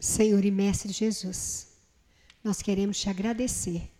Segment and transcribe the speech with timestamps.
[0.00, 1.72] Senhor e Mestre Jesus,
[2.44, 3.90] nós queremos te agradecer.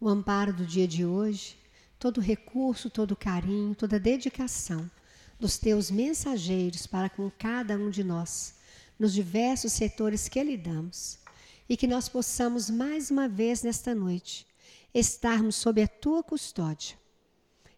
[0.00, 1.56] O amparo do dia de hoje,
[1.96, 4.90] todo o recurso, todo o carinho, toda a dedicação
[5.38, 8.56] dos teus mensageiros para com cada um de nós,
[8.98, 11.20] nos diversos setores que lidamos,
[11.68, 14.44] e que nós possamos mais uma vez nesta noite
[14.92, 16.98] estarmos sob a tua custódia,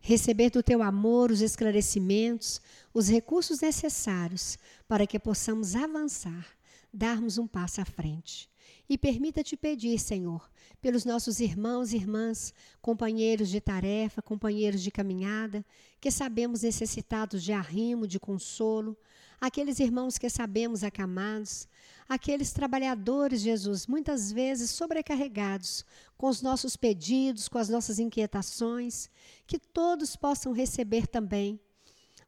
[0.00, 2.58] receber do teu amor os esclarecimentos,
[2.94, 4.56] os recursos necessários
[4.88, 6.58] para que possamos avançar,
[6.92, 8.48] darmos um passo à frente.
[8.88, 15.64] E permita-te pedir, Senhor, pelos nossos irmãos e irmãs, companheiros de tarefa, companheiros de caminhada,
[16.00, 18.96] que sabemos necessitados de arrimo, de consolo,
[19.40, 21.68] aqueles irmãos que sabemos acamados,
[22.08, 25.84] aqueles trabalhadores, Jesus, muitas vezes sobrecarregados
[26.16, 29.08] com os nossos pedidos, com as nossas inquietações,
[29.46, 31.60] que todos possam receber também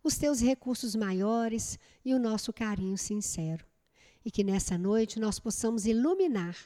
[0.05, 3.72] os teus recursos maiores e o nosso carinho sincero.
[4.25, 6.57] E que nessa noite nós possamos iluminar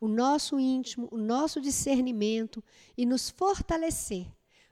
[0.00, 2.62] o nosso íntimo, o nosso discernimento
[2.96, 4.26] e nos fortalecer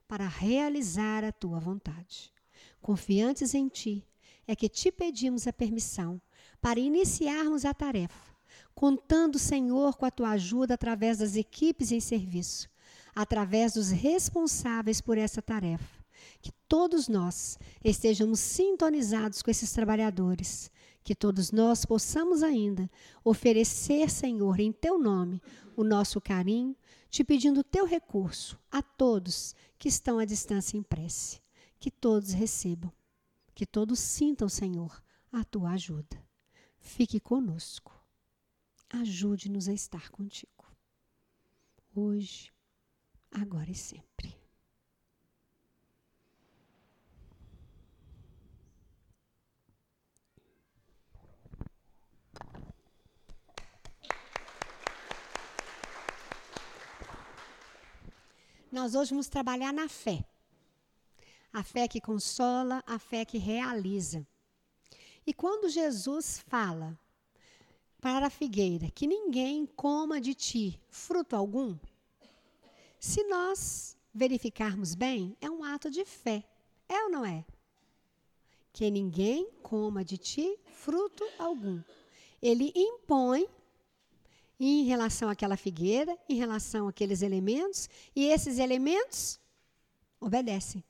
[0.07, 2.33] para realizar a tua vontade.
[2.81, 4.05] Confiantes em ti,
[4.47, 6.21] é que te pedimos a permissão
[6.61, 8.35] para iniciarmos a tarefa,
[8.75, 12.69] contando, Senhor, com a tua ajuda através das equipes em serviço,
[13.15, 15.99] através dos responsáveis por essa tarefa
[16.41, 20.71] que todos nós estejamos sintonizados com esses trabalhadores,
[21.09, 22.91] que todos nós possamos ainda
[23.25, 25.41] oferecer, Senhor, em teu nome,
[25.75, 26.77] o nosso carinho,
[27.09, 31.41] te pedindo teu recurso a todos que estão à distância em prece.
[31.81, 32.93] Que todos recebam,
[33.55, 36.23] que todos sintam, Senhor, a tua ajuda.
[36.79, 37.99] Fique conosco.
[38.91, 40.71] Ajude-nos a estar contigo.
[41.95, 42.53] Hoje,
[43.31, 44.38] agora e sempre.
[58.71, 60.23] Nós hoje vamos trabalhar na fé.
[61.51, 64.27] A fé que consola, a fé que realiza.
[65.27, 66.99] E quando Jesus fala
[67.99, 71.79] para a figueira que ninguém coma de ti fruto algum,
[73.01, 76.45] se nós verificarmos bem, é um ato de fé.
[76.87, 77.47] É ou não é?
[78.73, 81.81] Que ninguém coma de ti fruto algum.
[82.43, 83.49] Ele impõe
[84.59, 89.39] em relação àquela figueira, em relação àqueles elementos, e esses elementos
[90.21, 90.83] obedecem.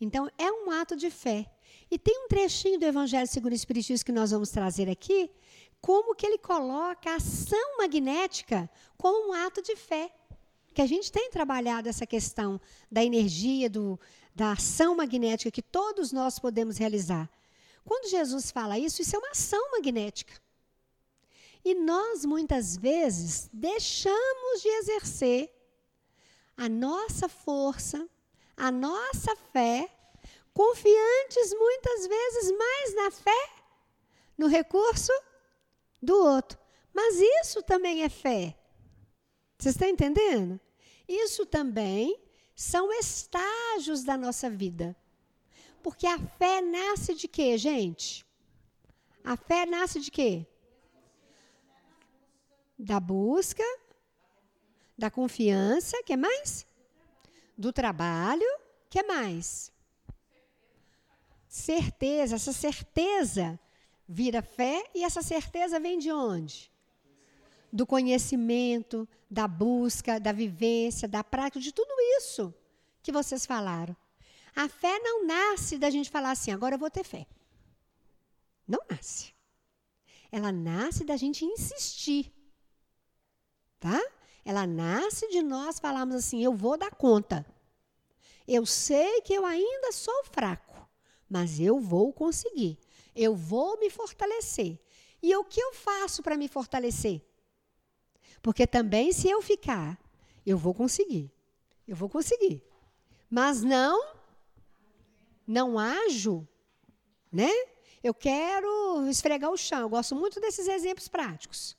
[0.00, 1.50] Então, é um ato de fé.
[1.90, 5.30] E tem um trechinho do Evangelho segundo o Espiritismo que nós vamos trazer aqui,
[5.80, 10.10] como que ele coloca a ação magnética como um ato de fé.
[10.74, 13.98] Que a gente tem trabalhado essa questão da energia, do,
[14.34, 17.28] da ação magnética que todos nós podemos realizar.
[17.84, 20.40] Quando Jesus fala isso, isso é uma ação magnética.
[21.64, 25.52] E nós, muitas vezes, deixamos de exercer
[26.56, 28.08] a nossa força,
[28.56, 29.88] a nossa fé,
[30.52, 33.48] confiantes muitas vezes mais na fé,
[34.36, 35.12] no recurso
[36.02, 36.58] do outro.
[36.92, 38.56] Mas isso também é fé.
[39.58, 40.58] Você está entendendo?
[41.06, 42.18] Isso também
[42.54, 44.96] são estágios da nossa vida.
[45.82, 48.24] Porque a fé nasce de quê, gente?
[49.24, 50.46] A fé nasce de quê?
[52.80, 53.62] Da busca,
[54.96, 56.66] da confiança, que mais?
[57.56, 58.46] Do trabalho,
[58.88, 59.70] que mais?
[61.46, 63.58] Certeza, essa certeza
[64.08, 66.70] vira fé e essa certeza vem de onde?
[67.72, 72.52] Do conhecimento, da busca, da vivência, da prática, de tudo isso
[73.02, 73.96] que vocês falaram.
[74.56, 77.26] A fé não nasce da gente falar assim, agora eu vou ter fé.
[78.66, 79.32] Não nasce.
[80.32, 82.32] Ela nasce da gente insistir
[83.80, 84.00] tá?
[84.44, 87.44] Ela nasce de nós falarmos assim: eu vou dar conta.
[88.46, 90.88] Eu sei que eu ainda sou fraco,
[91.28, 92.78] mas eu vou conseguir.
[93.16, 94.78] Eu vou me fortalecer.
[95.22, 97.22] E o que eu faço para me fortalecer?
[98.42, 99.98] Porque também, se eu ficar,
[100.46, 101.30] eu vou conseguir.
[101.86, 102.62] Eu vou conseguir.
[103.28, 104.14] Mas não,
[105.46, 106.46] não ajo,
[107.30, 107.50] né?
[108.02, 109.80] Eu quero esfregar o chão.
[109.80, 111.76] Eu gosto muito desses exemplos práticos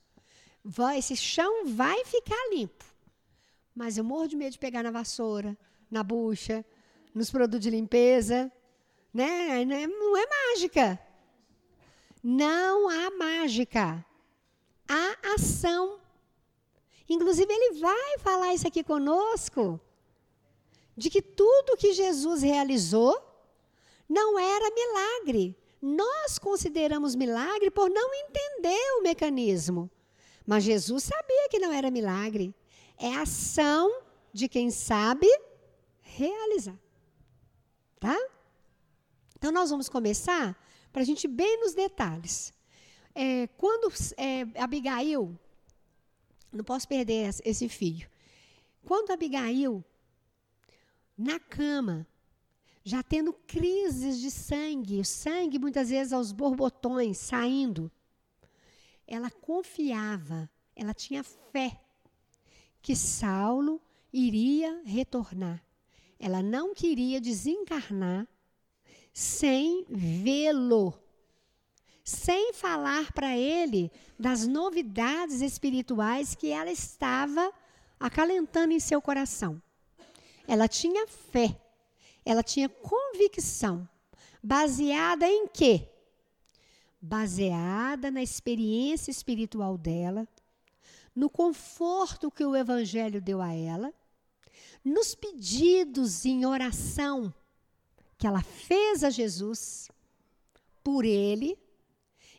[0.63, 2.85] vai, esse chão vai ficar limpo.
[3.75, 5.57] Mas eu morro de medo de pegar na vassoura,
[5.89, 6.65] na bucha,
[7.13, 8.51] nos produtos de limpeza.
[9.13, 9.65] Né?
[9.65, 10.99] Não é mágica.
[12.23, 14.05] Não há mágica.
[14.87, 15.99] Há ação.
[17.09, 19.79] Inclusive, ele vai falar isso aqui conosco,
[20.95, 23.19] de que tudo que Jesus realizou
[24.07, 29.89] não era milagre, Nós consideramos milagre por não entender o mecanismo.
[30.45, 32.53] Mas Jesus sabia que não era milagre.
[32.97, 34.01] É ação
[34.33, 35.27] de quem sabe
[36.01, 36.77] realizar.
[37.99, 38.17] Tá?
[39.37, 40.57] Então, nós vamos começar
[40.91, 42.53] para a gente bem nos detalhes.
[43.13, 45.37] É, quando é, Abigail,
[46.51, 48.09] não posso perder esse fio.
[48.85, 49.83] Quando Abigail,
[51.17, 52.07] na cama,
[52.83, 57.91] já tendo crises de sangue, o sangue muitas vezes aos borbotões saindo,
[59.07, 61.79] ela confiava, ela tinha fé
[62.81, 63.81] que Saulo
[64.11, 65.63] iria retornar.
[66.19, 68.27] Ela não queria desencarnar
[69.13, 70.93] sem vê-lo,
[72.03, 77.51] sem falar para ele das novidades espirituais que ela estava
[77.99, 79.61] acalentando em seu coração.
[80.47, 81.59] Ela tinha fé,
[82.25, 83.87] ela tinha convicção,
[84.41, 85.90] baseada em quê?
[87.01, 90.27] Baseada na experiência espiritual dela,
[91.15, 93.93] no conforto que o Evangelho deu a ela,
[94.83, 97.33] nos pedidos em oração
[98.17, 99.89] que ela fez a Jesus
[100.83, 101.57] por ele.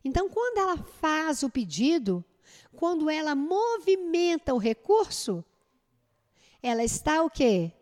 [0.04, 2.24] Então, quando ela faz o pedido,
[2.76, 5.44] quando ela movimenta o recurso,
[6.62, 7.72] ela está o quê?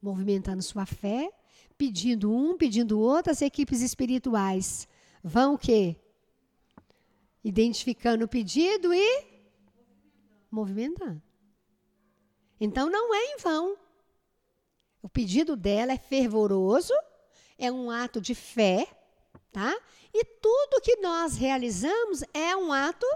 [0.00, 1.32] Movimentando sua fé,
[1.78, 4.88] pedindo um, pedindo outro, as equipes espirituais
[5.22, 5.96] vão o quê?
[7.44, 9.24] Identificando o pedido e
[10.50, 11.22] movimentando.
[12.60, 13.76] Então não é em vão.
[15.02, 16.94] O pedido dela é fervoroso,
[17.58, 18.86] é um ato de fé,
[19.50, 19.74] tá?
[20.14, 23.06] E tudo que nós realizamos é um ato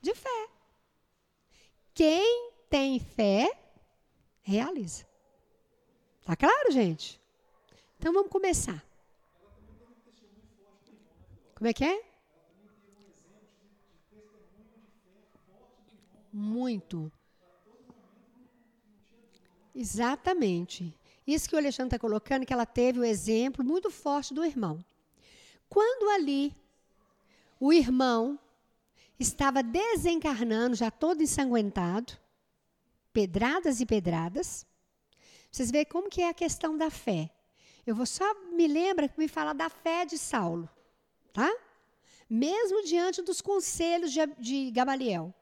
[0.00, 0.48] de fé.
[1.94, 3.50] Quem tem fé,
[4.42, 5.06] realiza.
[6.24, 7.20] Tá claro, gente?
[7.98, 8.84] Então vamos começar.
[11.64, 12.04] Como é que é?
[16.30, 17.10] Muito.
[19.74, 20.94] Exatamente.
[21.26, 24.84] Isso que o Alexandre está colocando, que ela teve o exemplo muito forte do irmão.
[25.66, 26.54] Quando ali
[27.58, 28.38] o irmão
[29.18, 32.12] estava desencarnando, já todo ensanguentado,
[33.10, 34.66] pedradas e pedradas,
[35.50, 37.30] vocês veem como que é a questão da fé.
[37.86, 40.68] Eu vou só me lembra que me fala da fé de Saulo,
[41.34, 41.52] tá?
[42.30, 45.34] Mesmo diante dos conselhos de, de Gamaliel.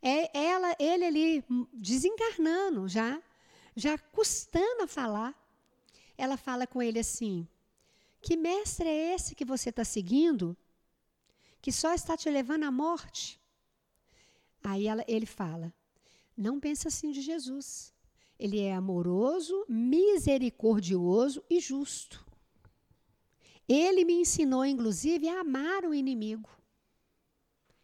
[0.00, 3.20] É ela, ele ali desencarnando já,
[3.74, 5.34] já custando a falar,
[6.16, 7.48] ela fala com ele assim:
[8.20, 10.56] Que mestre é esse que você está seguindo,
[11.60, 13.40] que só está te levando à morte?
[14.62, 15.74] Aí ela, ele fala:
[16.36, 17.92] Não pensa assim de Jesus.
[18.38, 22.29] Ele é amoroso, misericordioso e justo.
[23.72, 26.50] Ele me ensinou, inclusive, a amar o inimigo.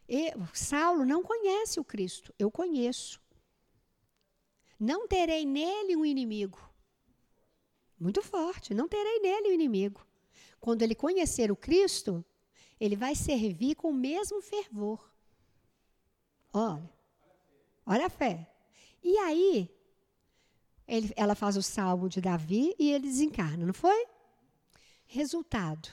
[0.08, 3.20] E, Saulo não conhece o Cristo, eu conheço.
[4.80, 6.58] Não terei nele um inimigo.
[8.00, 8.74] Muito forte.
[8.74, 10.04] Não terei nele um inimigo.
[10.58, 12.24] Quando ele conhecer o Cristo,
[12.80, 15.08] ele vai servir com o mesmo fervor.
[16.52, 16.90] Olha,
[17.86, 18.50] olha a fé.
[19.04, 19.70] E aí,
[20.88, 24.15] ele, ela faz o salmo de Davi e ele desencarna, não foi?
[25.06, 25.88] Resultado.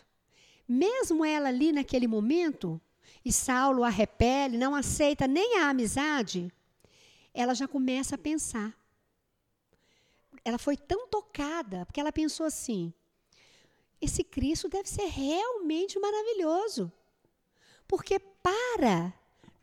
[0.68, 2.82] Mesmo ela ali naquele momento,
[3.24, 6.52] e Saulo a repele, não aceita nem a amizade,
[7.34, 8.78] ela já começa a pensar.
[10.46, 12.94] Ela foi tão tocada, porque ela pensou assim:
[14.02, 16.92] esse Cristo deve ser realmente maravilhoso.
[17.88, 19.14] Porque para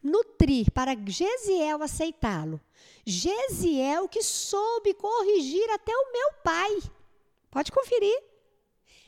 [0.03, 2.61] nutrir, para Gesiel aceitá-lo,
[3.05, 6.79] Gesiel que soube corrigir até o meu pai.
[7.51, 8.30] Pode conferir.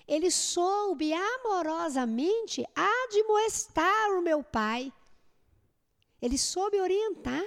[0.07, 4.93] Ele soube amorosamente admoestar o meu pai.
[6.21, 7.45] Ele soube orientar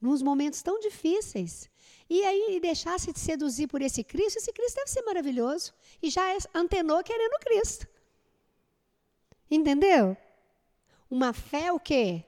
[0.00, 1.70] nos momentos tão difíceis.
[2.08, 5.74] E aí deixasse de seduzir por esse Cristo, esse Cristo deve ser maravilhoso.
[6.00, 6.22] E já
[6.54, 7.86] antenou querendo Cristo.
[9.50, 10.16] Entendeu?
[11.10, 12.24] Uma fé o quê?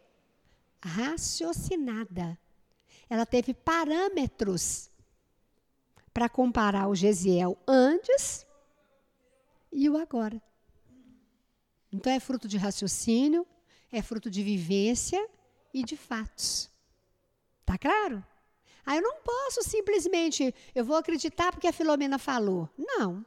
[0.82, 2.38] Raciocinada.
[3.10, 4.87] Ela teve parâmetros
[6.18, 8.44] para comparar o Gesiel antes
[9.70, 10.42] e o agora.
[11.92, 13.46] Então é fruto de raciocínio,
[13.92, 15.24] é fruto de vivência
[15.72, 16.68] e de fatos.
[17.64, 18.26] Tá claro?
[18.84, 22.68] Aí eu não posso simplesmente, eu vou acreditar porque a Filomena falou.
[22.76, 23.24] Não.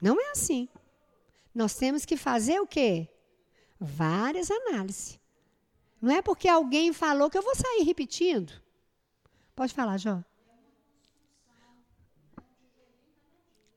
[0.00, 0.68] Não é assim.
[1.54, 3.08] Nós temos que fazer o quê?
[3.78, 5.16] Várias análises.
[6.00, 8.52] Não é porque alguém falou que eu vou sair repetindo.
[9.54, 10.24] Pode falar, Jó.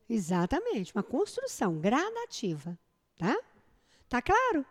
[0.08, 2.78] Exatamente, uma construção gradativa,
[3.18, 3.36] tá?
[4.08, 4.64] Tá claro?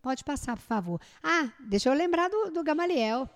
[0.00, 1.00] Pode passar, por favor.
[1.22, 3.28] Ah, deixa eu lembrar do, do Gamaliel.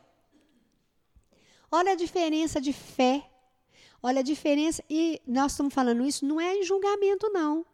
[1.70, 3.28] Olha a diferença de fé.
[4.02, 4.84] Olha a diferença.
[4.88, 7.66] E nós estamos falando isso não é em julgamento, não.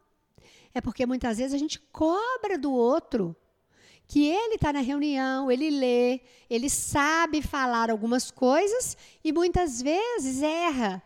[0.72, 3.36] É porque muitas vezes a gente cobra do outro
[4.06, 10.42] que ele está na reunião, ele lê, ele sabe falar algumas coisas e muitas vezes
[10.42, 11.02] erra.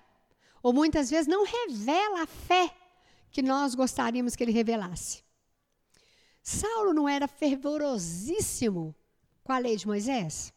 [0.62, 2.74] Ou muitas vezes não revela a fé
[3.30, 5.22] que nós gostaríamos que ele revelasse.
[6.42, 8.94] Saulo não era fervorosíssimo
[9.44, 10.52] com a lei de Moisés?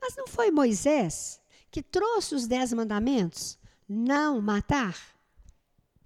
[0.00, 1.40] Mas não foi Moisés
[1.70, 3.58] que trouxe os dez mandamentos?
[3.88, 4.96] Não matar?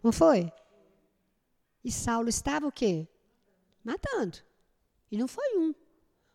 [0.02, 0.52] Não foi?
[1.84, 3.06] E Saulo estava o quê?
[3.84, 4.38] Matando.
[5.10, 5.74] E não foi um.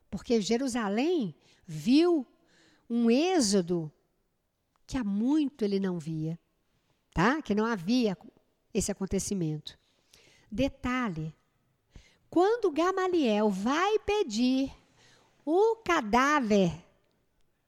[0.10, 2.26] Porque Jerusalém viu
[2.90, 3.92] um êxodo
[4.86, 6.40] que há muito ele não via,
[7.14, 7.42] tá?
[7.42, 8.18] Que não havia
[8.74, 9.78] esse acontecimento.
[10.52, 11.34] Detalhe:
[12.30, 14.72] quando Gamaliel vai pedir
[15.46, 16.72] o cadáver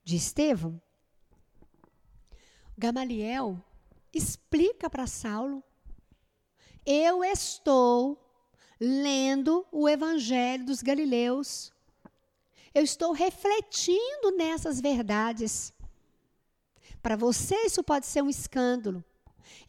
[0.04, 0.82] de Estevão,
[2.78, 3.60] Gamaliel
[4.14, 5.64] explica para Saulo:
[6.86, 8.22] eu estou
[8.80, 11.74] lendo o Evangelho dos Galileus.
[12.74, 15.74] Eu estou refletindo nessas verdades.
[17.06, 19.06] Para você, isso pode ser um escândalo.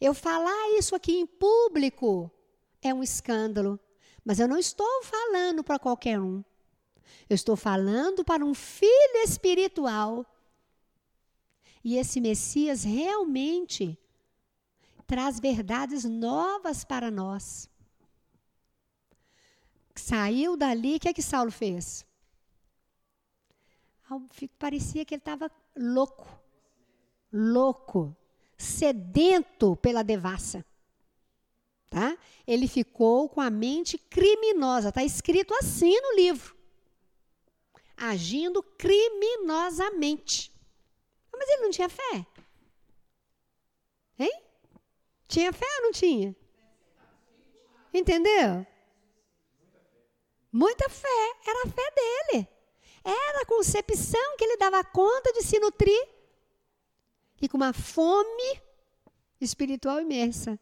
[0.01, 2.31] Eu falar isso aqui em público
[2.81, 3.79] é um escândalo.
[4.25, 6.43] Mas eu não estou falando para qualquer um.
[7.29, 10.25] Eu estou falando para um filho espiritual.
[11.83, 13.95] E esse Messias realmente
[15.05, 17.69] traz verdades novas para nós
[19.99, 22.05] saiu dali, o que é que Saulo fez?
[24.57, 26.36] Parecia que ele estava louco,
[27.31, 28.15] louco,
[28.57, 30.65] sedento pela devassa.
[31.89, 32.17] Tá?
[32.45, 36.55] Ele ficou com a mente criminosa, está escrito assim no livro.
[37.95, 40.51] Agindo criminosamente.
[41.31, 42.25] Mas ele não tinha fé.
[44.19, 44.41] Hein?
[45.27, 46.35] Tinha fé ou não tinha?
[47.93, 48.65] Entendeu?
[50.51, 52.47] Muita fé, era a fé dele.
[53.03, 56.16] Era a concepção que ele dava conta de se nutrir.
[57.41, 58.61] E com uma fome
[59.39, 60.59] espiritual imensa.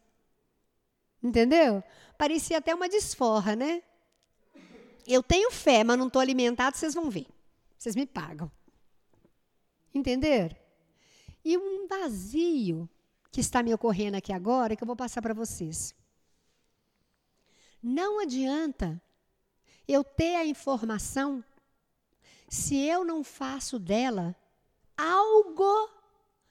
[1.22, 1.82] Entendeu?
[2.18, 3.82] Parecia até uma desforra, né?
[5.06, 7.26] Eu tenho fé, mas não estou alimentado, vocês vão ver.
[7.78, 8.50] Vocês me pagam.
[9.94, 10.56] Entenderam?
[11.44, 12.88] E um vazio
[13.30, 15.94] que está me ocorrendo aqui agora, que eu vou passar para vocês.
[17.82, 19.00] Não adianta
[19.86, 21.44] eu ter a informação
[22.48, 24.34] se eu não faço dela
[24.96, 25.90] algo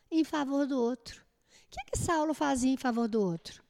[0.10, 1.22] em favor do outro.
[1.68, 3.62] O que, que Saulo fazia em favor do outro?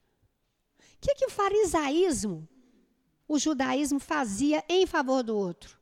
[0.80, 2.48] O que, que o farisaísmo,
[3.27, 5.77] o judaísmo fazia em favor do outro?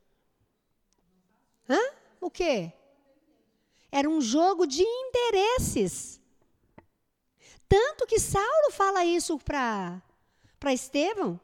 [1.68, 1.80] Hã?
[2.20, 2.72] O quê?
[3.90, 6.20] Era um jogo de interesses.
[7.68, 10.02] Tanto que Saulo fala isso para
[10.72, 11.40] Estevão.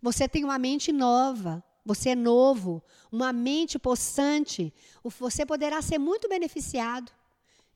[0.00, 1.62] Você tem uma mente nova.
[1.84, 4.72] Você é novo, uma mente possante.
[5.02, 7.10] Você poderá ser muito beneficiado.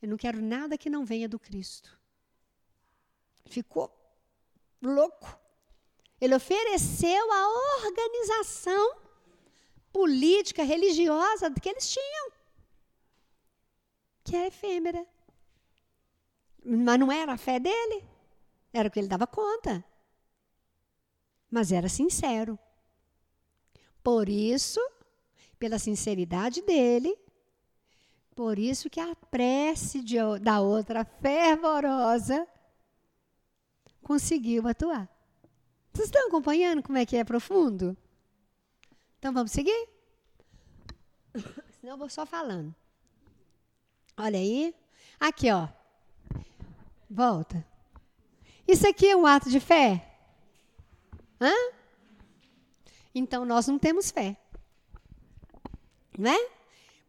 [0.05, 1.99] Eu não quero nada que não venha do Cristo.
[3.47, 3.91] Ficou
[4.83, 5.41] louco.
[6.21, 8.99] Ele ofereceu a organização
[9.91, 12.33] política, religiosa que eles tinham,
[14.23, 15.07] que é efêmera.
[16.63, 18.05] Mas não era a fé dele,
[18.75, 19.83] era o que ele dava conta.
[21.51, 22.59] Mas era sincero.
[24.03, 24.81] Por isso,
[25.59, 27.19] pela sinceridade dele,
[28.35, 32.47] por isso que a prece de, da outra fervorosa
[34.03, 35.09] conseguiu atuar.
[35.93, 37.97] Vocês estão acompanhando como é que é profundo?
[39.19, 39.89] Então vamos seguir?
[41.81, 42.75] Senão eu vou só falando.
[44.17, 44.75] Olha aí.
[45.19, 45.69] Aqui, ó.
[47.09, 47.65] Volta.
[48.67, 50.11] Isso aqui é um ato de fé?
[51.41, 51.53] Hã?
[53.15, 54.37] então nós não temos fé.
[56.19, 56.37] Né?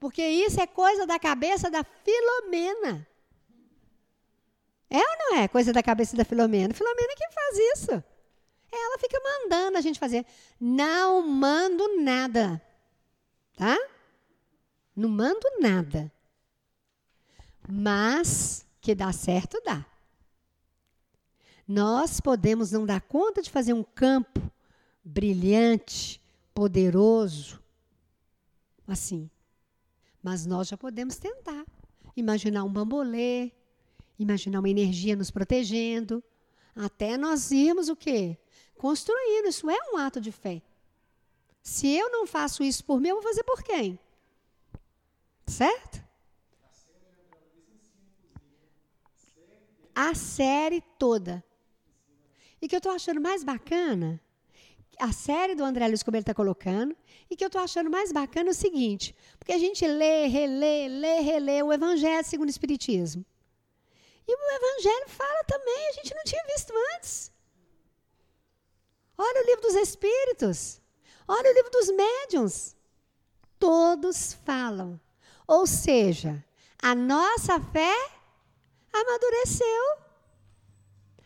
[0.05, 3.07] Porque isso é coisa da cabeça da Filomena.
[4.87, 6.75] É ou não é coisa da cabeça da Filomena?
[6.75, 7.91] Filomena que faz isso.
[8.71, 10.23] Ela fica mandando a gente fazer.
[10.61, 12.61] Não mando nada.
[13.57, 13.75] Tá?
[14.95, 16.11] Não mando nada.
[17.67, 19.83] Mas que dá certo, dá.
[21.67, 24.39] Nós podemos não dar conta de fazer um campo
[25.03, 26.21] brilhante,
[26.53, 27.59] poderoso,
[28.87, 29.31] assim.
[30.25, 31.63] Mas nós já podemos tentar.
[32.17, 33.51] Imaginar um bambolê,
[34.17, 36.23] imaginar uma energia nos protegendo.
[36.75, 38.35] Até nós irmos o quê?
[38.75, 39.49] Construindo.
[39.49, 40.63] Isso é um ato de fé.
[41.61, 43.99] Se eu não faço isso por mim, eu vou fazer por quem?
[45.45, 46.03] Certo?
[49.93, 51.45] A série toda.
[52.59, 54.19] E que eu estou achando mais bacana,
[54.99, 56.95] a série do André Luiz, ele está colocando,
[57.29, 60.87] e que eu estou achando mais bacana é o seguinte, porque a gente lê, relê,
[60.87, 63.25] lê, relê o Evangelho segundo o Espiritismo.
[64.27, 67.31] E o Evangelho fala também, a gente não tinha visto antes.
[69.17, 70.81] Olha o livro dos Espíritos.
[71.27, 72.75] Olha o livro dos Médiuns.
[73.57, 74.99] Todos falam.
[75.47, 76.43] Ou seja,
[76.81, 77.95] a nossa fé
[78.91, 79.97] amadureceu.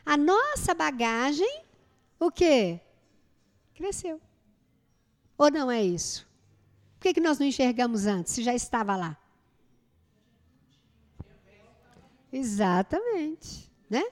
[0.06, 1.64] A nossa bagagem,
[2.20, 2.82] o quê?
[3.80, 4.20] Cresceu.
[5.38, 6.28] Ou não é isso?
[6.98, 9.18] Por que, que nós não enxergamos antes, se já estava lá?
[12.32, 13.72] Exatamente.
[13.90, 14.04] Né?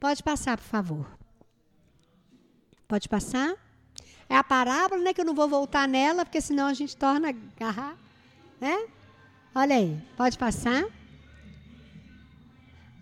[0.00, 1.18] Pode passar, por favor.
[2.88, 3.54] Pode passar.
[4.28, 5.14] É a parábola, né?
[5.14, 7.96] Que eu não vou voltar nela, porque senão a gente torna agarrar.
[8.60, 8.88] Né?
[9.54, 10.84] Olha aí, pode passar.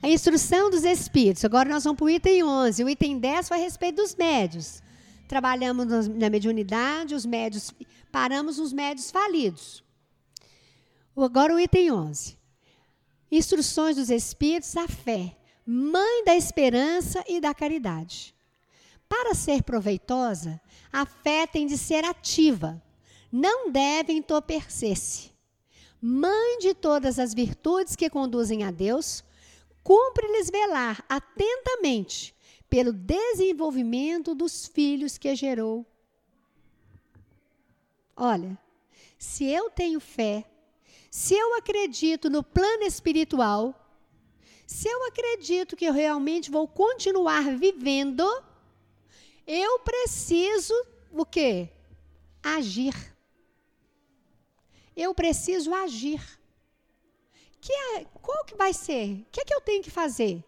[0.02, 1.46] A instrução dos espíritos.
[1.46, 2.84] Agora nós vamos para o item 11.
[2.84, 4.83] O item 10 foi a respeito dos médios.
[5.26, 7.72] Trabalhamos na mediunidade, os médios,
[8.12, 9.82] paramos nos médios falidos.
[11.16, 12.36] Agora o item 11.
[13.30, 18.34] Instruções dos Espíritos à fé, mãe da esperança e da caridade.
[19.08, 20.60] Para ser proveitosa,
[20.92, 22.82] a fé tem de ser ativa,
[23.30, 25.32] não deve entorpecer-se.
[26.00, 29.24] Mãe de todas as virtudes que conduzem a Deus,
[29.82, 32.33] cumpre-lhes velar atentamente
[32.68, 35.86] pelo desenvolvimento dos filhos que gerou.
[38.16, 38.58] Olha,
[39.18, 40.44] se eu tenho fé,
[41.10, 43.74] se eu acredito no plano espiritual,
[44.66, 48.24] se eu acredito que eu realmente vou continuar vivendo,
[49.46, 50.74] eu preciso
[51.12, 51.68] o quê?
[52.42, 52.94] Agir.
[54.96, 56.22] Eu preciso agir.
[57.60, 59.20] Que é, qual que vai ser?
[59.20, 60.44] O que é que eu tenho que fazer?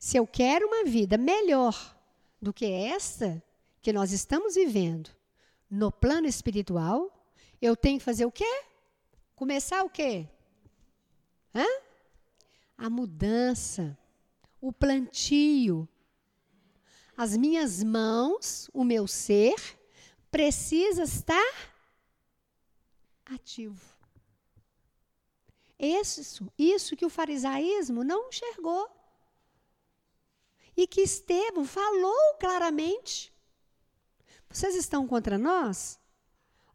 [0.00, 1.94] Se eu quero uma vida melhor
[2.40, 3.44] do que esta
[3.82, 5.10] que nós estamos vivendo
[5.70, 7.14] no plano espiritual,
[7.60, 8.64] eu tenho que fazer o quê?
[9.36, 10.26] Começar o quê?
[11.54, 11.66] Hã?
[12.78, 13.96] A mudança,
[14.58, 15.86] o plantio.
[17.14, 19.54] As minhas mãos, o meu ser,
[20.30, 21.52] precisa estar
[23.26, 23.84] ativo.
[25.78, 28.99] Isso, isso que o farisaísmo não enxergou
[30.82, 33.30] e que Estevão falou claramente.
[34.48, 36.00] Vocês estão contra nós?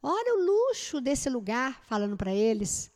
[0.02, 2.92] Olha o luxo desse lugar, falando para eles.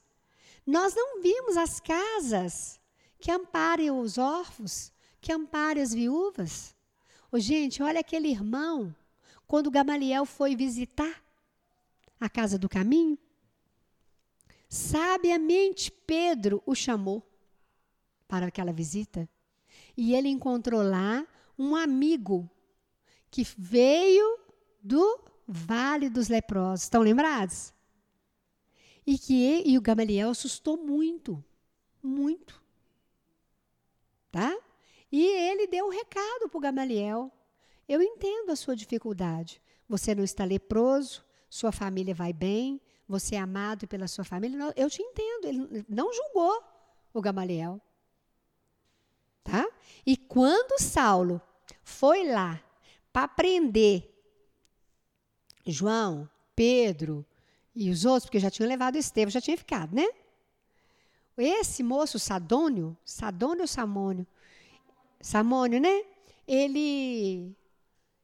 [0.65, 2.80] Nós não vimos as casas
[3.19, 6.76] que amparem os órfãos, que amparem as viúvas.
[7.32, 8.95] Oh, gente, olha aquele irmão,
[9.48, 11.24] quando Gamaliel foi visitar
[12.19, 13.17] a casa do caminho.
[14.69, 17.28] Sabiamente Pedro o chamou
[18.28, 19.28] para aquela visita.
[19.99, 22.49] E ele encontrou lá um amigo
[23.29, 24.39] que veio
[24.81, 26.83] do Vale dos Leprosos.
[26.83, 27.73] Estão lembrados?
[29.05, 31.43] E que e o Gamaliel assustou muito,
[32.01, 32.63] muito.
[34.31, 34.57] Tá?
[35.12, 37.29] E ele deu um recado para o Gamaliel.
[37.85, 39.62] Eu entendo a sua dificuldade.
[39.89, 44.73] Você não está leproso, sua família vai bem, você é amado pela sua família.
[44.77, 45.45] Eu te entendo.
[45.45, 46.63] Ele não julgou
[47.13, 47.81] o Gamaliel.
[49.49, 49.67] Tá?
[50.05, 51.41] E quando Saulo
[51.83, 52.62] foi lá
[53.12, 54.09] para prender
[55.65, 57.25] João, Pedro
[57.75, 60.07] e os outros, porque já tinham levado Estevão, já tinha ficado, né?
[61.38, 64.27] Esse moço Sadônio, Sadônio ou Samônio?
[65.21, 66.03] Samônio, né?
[66.47, 67.55] Ele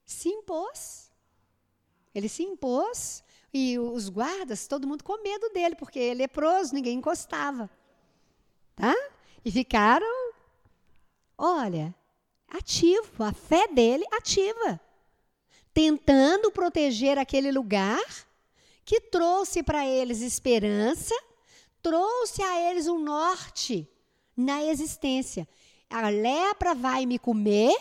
[0.05, 1.11] se impôs.
[2.13, 6.73] Ele se impôs e os guardas, todo mundo com medo dele, porque ele é leproso,
[6.73, 7.69] ninguém encostava.
[8.75, 8.93] Tá?
[9.45, 10.33] E ficaram
[11.37, 11.93] olha,
[12.47, 14.79] ativo, a fé dele ativa,
[15.73, 18.03] tentando proteger aquele lugar
[18.83, 21.15] que trouxe para eles esperança,
[21.81, 23.89] trouxe a eles um norte
[24.35, 25.47] na existência.
[25.89, 27.75] A lepra vai me comer,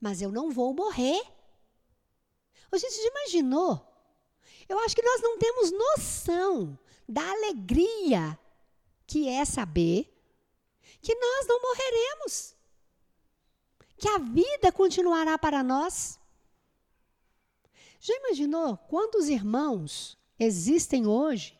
[0.00, 1.20] mas eu não vou morrer.
[2.70, 3.84] A gente já imaginou?
[4.68, 6.78] Eu acho que nós não temos noção
[7.08, 8.38] da alegria
[9.06, 10.14] que é saber
[11.00, 12.54] que nós não morreremos
[13.98, 16.18] que a vida continuará para nós.
[18.00, 21.58] Já imaginou quantos irmãos existem hoje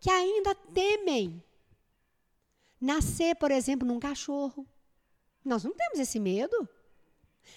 [0.00, 1.42] que ainda temem
[2.80, 4.66] nascer, por exemplo, num cachorro?
[5.44, 6.68] Nós não temos esse medo.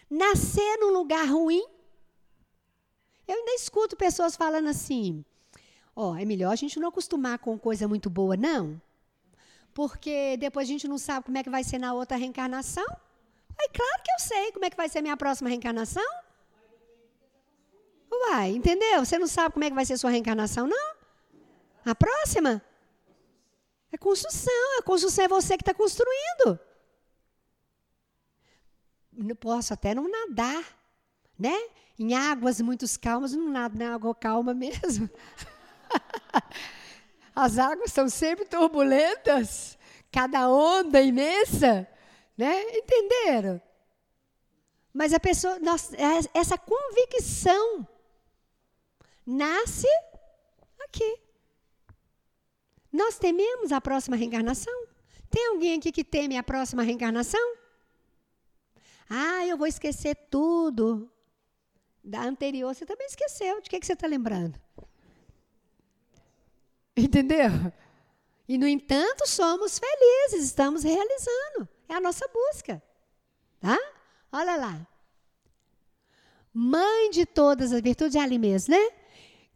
[0.10, 1.66] Nascer num lugar ruim.
[3.28, 5.26] Eu ainda escuto pessoas falando assim:
[5.96, 8.80] ó, oh, é melhor a gente não acostumar com coisa muito boa, não.
[9.74, 12.86] Porque depois a gente não sabe como é que vai ser na outra reencarnação.
[13.60, 16.06] Aí, claro que eu sei como é que vai ser minha próxima reencarnação.
[18.12, 19.06] Uai, entendeu?
[19.06, 20.96] Você não sabe como é que vai ser sua reencarnação, não?
[21.86, 22.62] A próxima?
[23.92, 24.80] É construção.
[24.80, 26.60] A construção é você que está construindo.
[29.28, 30.64] Eu posso até não nadar,
[31.38, 31.56] né?
[31.98, 35.10] Em águas muito calmas, não nado na água calma mesmo.
[37.36, 39.78] As águas são sempre turbulentas,
[40.12, 41.88] cada onda imensa,
[42.38, 42.78] né?
[42.78, 43.62] Entenderam?
[44.94, 47.88] Mas a pessoa, nós, é, essa convicção
[49.26, 49.88] nasce
[50.80, 51.20] aqui.
[52.92, 54.88] Nós tememos a próxima reencarnação?
[55.30, 57.58] Tem alguém aqui que teme a próxima reencarnação?
[59.10, 61.12] Ah, eu vou esquecer tudo
[62.04, 62.74] da anterior.
[62.74, 63.62] Você também esqueceu.
[63.62, 64.60] De que, que você está lembrando?
[66.96, 67.52] Entendeu?
[68.48, 71.70] E, no entanto, somos felizes, estamos realizando.
[71.88, 72.82] É a nossa busca.
[73.60, 73.78] Tá?
[74.32, 74.88] Olha lá.
[76.54, 78.92] Mãe de todas as virtudes, é ali mesmo, né?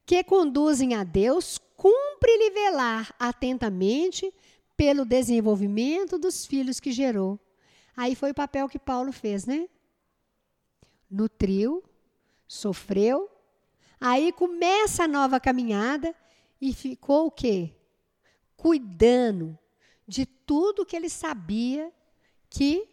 [0.05, 4.31] Que conduzem a Deus, cumpre-lhe velar atentamente
[4.77, 7.39] pelo desenvolvimento dos filhos que gerou.
[7.95, 9.67] Aí foi o papel que Paulo fez, né?
[11.09, 11.83] Nutriu,
[12.47, 13.29] sofreu,
[13.99, 16.15] aí começa a nova caminhada
[16.59, 17.75] e ficou o quê?
[18.55, 19.57] Cuidando
[20.07, 21.91] de tudo que ele sabia
[22.51, 22.85] que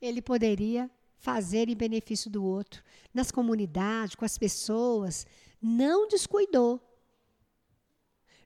[0.00, 5.26] ele poderia fazer em benefício do outro, nas comunidades, com as pessoas,
[5.62, 6.80] não descuidou.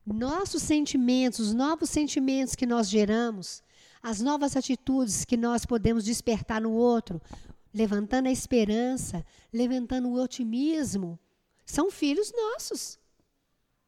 [0.04, 3.62] Nossos sentimentos, os novos sentimentos que nós geramos,
[4.02, 7.20] as novas atitudes que nós podemos despertar no outro,
[7.72, 11.18] levantando a esperança, levantando o otimismo,
[11.64, 12.98] são filhos nossos.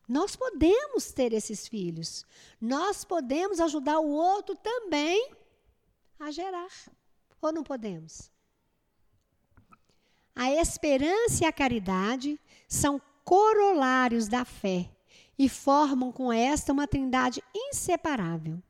[0.07, 2.25] Nós podemos ter esses filhos.
[2.61, 5.40] Nós podemos ajudar o outro também
[6.21, 6.71] a gerar.
[7.41, 8.31] Ou não podemos?
[10.37, 14.91] A esperança e a caridade são corolários da fé
[15.39, 18.63] e formam com esta uma trindade inseparável.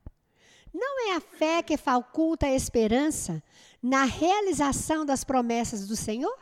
[0.73, 3.43] Não é a fé que faculta a esperança
[3.83, 6.37] na realização das promessas do Senhor?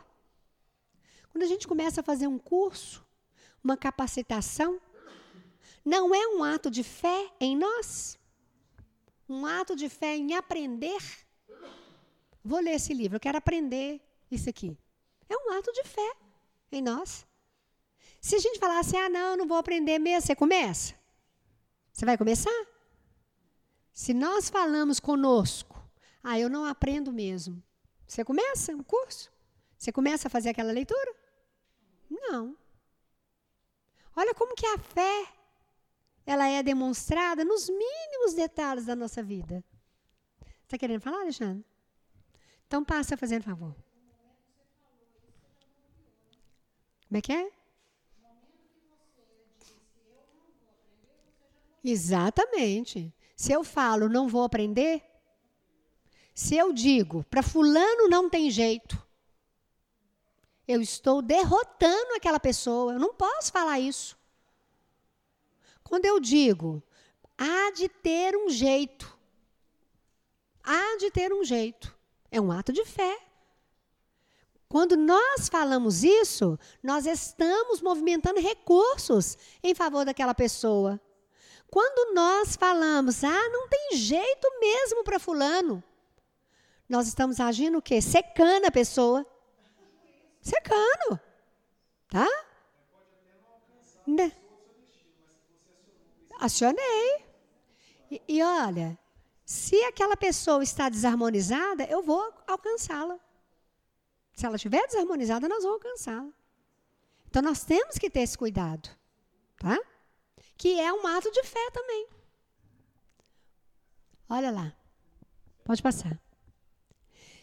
[1.32, 3.04] Quando a gente começa a fazer um curso,
[3.64, 4.80] uma capacitação,
[5.84, 8.19] não é um ato de fé em nós?
[9.30, 11.02] Um ato de fé em aprender?
[12.44, 14.76] Vou ler esse livro, eu quero aprender isso aqui.
[15.30, 16.16] É um ato de fé
[16.72, 17.26] em nós.
[18.20, 20.96] Se a gente falar assim, ah, não, não vou aprender mesmo, você começa?
[21.94, 22.68] Você vai começar?
[23.94, 25.80] Se nós falamos conosco,
[26.24, 27.62] ah, eu não aprendo mesmo.
[28.08, 29.32] Você começa o curso?
[29.78, 31.16] Você começa a fazer aquela leitura?
[32.10, 32.58] Não.
[34.16, 35.28] Olha como que a fé
[36.32, 39.64] ela é demonstrada nos mínimos detalhes da nossa vida.
[40.62, 41.66] Está querendo falar, Alexandre?
[42.68, 43.76] Então passa fazendo favor.
[47.08, 47.52] Como é que é?
[51.84, 53.12] Exatamente.
[53.36, 55.04] Se eu falo, não vou aprender,
[56.36, 59.04] se eu digo, para fulano não tem jeito,
[60.68, 62.94] eu estou derrotando aquela pessoa.
[62.94, 64.19] Eu não posso falar isso.
[65.90, 66.84] Quando eu digo,
[67.36, 69.12] há de ter um jeito,
[70.64, 71.98] há de ter um jeito,
[72.30, 73.20] é um ato de fé.
[74.68, 81.02] Quando nós falamos isso, nós estamos movimentando recursos em favor daquela pessoa.
[81.72, 85.84] Quando nós falamos, ah, não tem jeito mesmo para fulano,
[86.88, 88.00] nós estamos agindo o quê?
[88.00, 89.26] Secando a pessoa.
[90.40, 91.20] Secando.
[92.10, 92.28] Tá?
[94.06, 94.39] Né?
[96.40, 97.26] Acionei.
[98.10, 98.98] E, e olha,
[99.46, 103.20] se aquela pessoa está desarmonizada, eu vou alcançá-la.
[104.34, 106.32] Se ela estiver desarmonizada, nós vamos alcançá-la.
[107.28, 108.90] Então nós temos que ter esse cuidado,
[109.58, 109.78] tá?
[110.60, 112.08] que é um ato de fé também.
[114.30, 114.76] Olha lá.
[115.64, 116.20] Pode passar.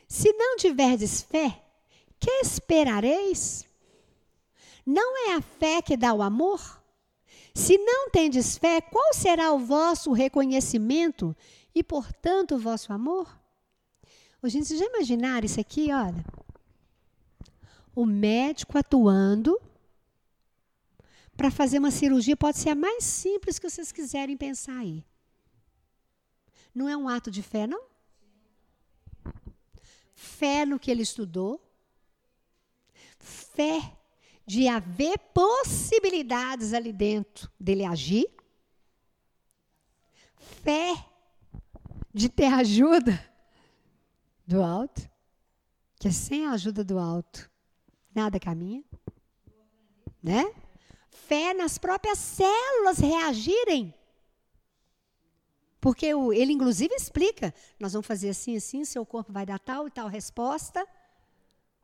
[0.07, 1.65] Se não tiverdes fé,
[2.21, 3.67] que esperareis?
[4.85, 6.61] Não é a fé que dá o amor?
[7.57, 11.35] Se não tendes fé, qual será o vosso reconhecimento
[11.75, 13.27] e, portanto, o vosso amor?
[14.43, 15.91] Ô, gente, vocês já imaginaram isso aqui?
[15.91, 16.23] Olha.
[17.95, 19.59] O médico atuando
[21.35, 25.03] para fazer uma cirurgia pode ser a mais simples que vocês quiserem pensar aí.
[26.75, 27.83] Não é um ato de fé, não?
[30.15, 31.59] fé no que ele estudou,
[33.19, 33.97] fé
[34.47, 38.27] de haver possibilidades ali dentro dele agir,
[40.37, 40.95] fé
[42.15, 43.21] de ter ajuda
[44.47, 45.11] do alto,
[45.99, 47.51] que sem a ajuda do alto
[48.15, 48.85] nada caminha,
[50.23, 50.55] né?
[51.11, 53.93] Fé nas próprias células reagirem.
[55.81, 59.87] Porque o, ele, inclusive, explica: nós vamos fazer assim, assim, seu corpo vai dar tal
[59.87, 60.87] e tal resposta.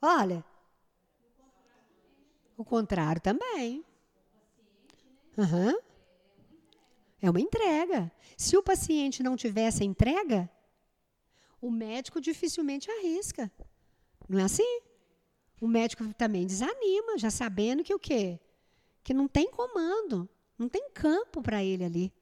[0.00, 0.44] Olha,
[2.62, 3.84] o contrário também.
[5.36, 5.78] Uhum.
[7.20, 8.10] É uma entrega.
[8.36, 10.50] Se o paciente não tivesse a entrega,
[11.60, 13.50] o médico dificilmente arrisca.
[14.28, 14.80] Não é assim?
[15.60, 18.40] O médico também desanima, já sabendo que o quê?
[19.04, 22.12] Que não tem comando, não tem campo para ele ali.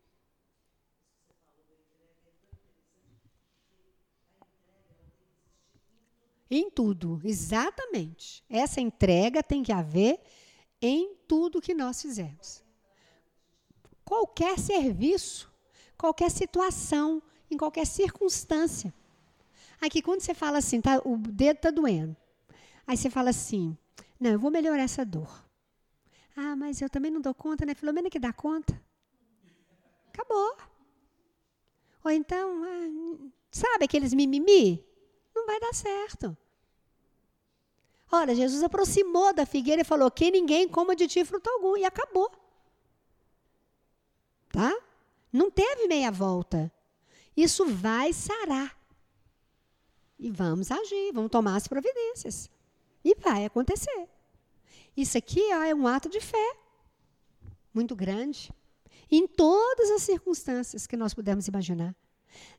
[6.51, 8.45] Em tudo, exatamente.
[8.51, 10.21] Essa entrega tem que haver
[10.83, 12.65] em tudo que nós fizermos.
[14.05, 15.49] Qualquer serviço,
[15.97, 18.93] qualquer situação, em qualquer circunstância.
[19.81, 22.17] Aqui, quando você fala assim, tá, o dedo está doendo.
[22.85, 23.79] Aí você fala assim,
[24.19, 25.49] não, eu vou melhorar essa dor.
[26.37, 27.75] Ah, mas eu também não dou conta, né?
[27.75, 28.81] Filomena que dá conta.
[30.09, 30.57] Acabou.
[32.03, 34.85] Ou então, ah, sabe aqueles mimimi?
[35.41, 36.37] Não vai dar certo.
[38.13, 41.79] Olha, Jesus aproximou da figueira e falou: Que ninguém coma de ti fruto algum.
[41.79, 42.31] E acabou.
[44.51, 44.71] Tá?
[45.33, 46.71] Não teve meia volta.
[47.35, 48.79] Isso vai sarar.
[50.19, 52.51] E vamos agir, vamos tomar as providências.
[53.03, 54.09] E vai acontecer.
[54.95, 56.57] Isso aqui ó, é um ato de fé
[57.73, 58.53] muito grande.
[59.11, 61.97] Em todas as circunstâncias que nós pudermos imaginar.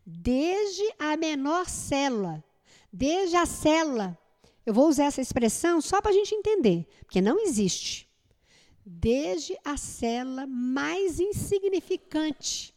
[0.03, 2.43] Desde a menor célula
[2.91, 4.17] Desde a célula,
[4.65, 8.09] eu vou usar essa expressão só para a gente entender, porque não existe.
[8.85, 12.75] Desde a célula mais insignificante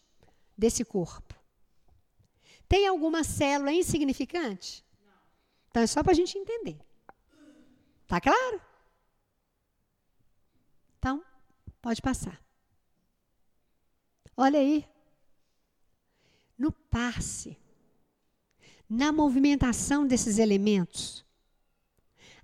[0.56, 1.34] desse corpo.
[2.68, 4.84] Tem alguma célula insignificante?
[5.04, 5.12] Não.
[5.70, 6.78] Então é só para a gente entender.
[8.06, 8.60] Tá claro?
[10.98, 11.24] Então,
[11.82, 12.40] pode passar.
[14.36, 14.86] Olha aí.
[16.56, 17.58] No passe
[18.94, 21.24] na movimentação desses elementos.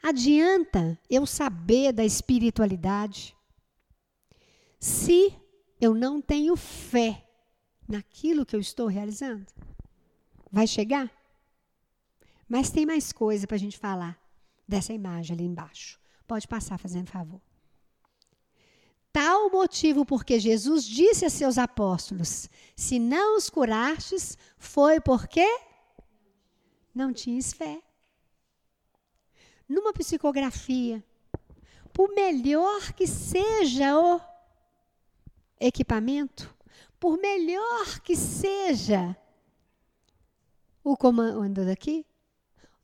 [0.03, 3.37] Adianta eu saber da espiritualidade
[4.79, 5.33] se
[5.81, 7.25] eu não tenho fé
[7.87, 9.47] naquilo que eu estou realizando?
[10.51, 11.11] Vai chegar?
[12.49, 14.19] Mas tem mais coisa para a gente falar
[14.67, 16.01] dessa imagem ali embaixo.
[16.27, 17.41] Pode passar, fazendo favor.
[19.13, 25.45] Tal motivo porque Jesus disse a seus apóstolos: Se não os curastes, foi porque
[26.94, 27.83] não tinhas fé.
[29.68, 31.05] Numa psicografia,
[31.92, 34.20] por melhor que seja o
[35.61, 36.55] equipamento,
[36.98, 39.16] por melhor que seja
[40.83, 42.05] o comando daqui,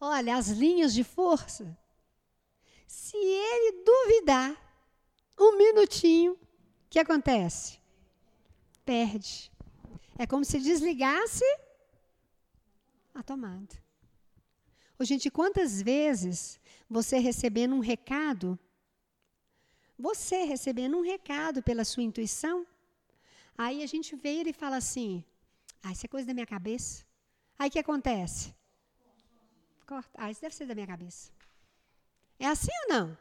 [0.01, 1.77] olha, as linhas de força,
[2.87, 4.57] se ele duvidar
[5.38, 6.38] um minutinho, o
[6.88, 7.79] que acontece?
[8.85, 9.51] Perde.
[10.19, 11.45] É como se desligasse
[13.14, 13.86] a tomada.
[14.99, 18.59] Ô, gente, quantas vezes você recebendo um recado,
[19.99, 22.67] você recebendo um recado pela sua intuição,
[23.57, 25.25] aí a gente vê e fala assim:
[25.83, 27.05] ah, isso é coisa da minha cabeça.
[27.59, 28.55] Aí o que acontece?
[29.87, 30.11] Corta.
[30.15, 31.31] Ah, isso deve ser da minha cabeça.
[32.39, 33.19] É assim ou não?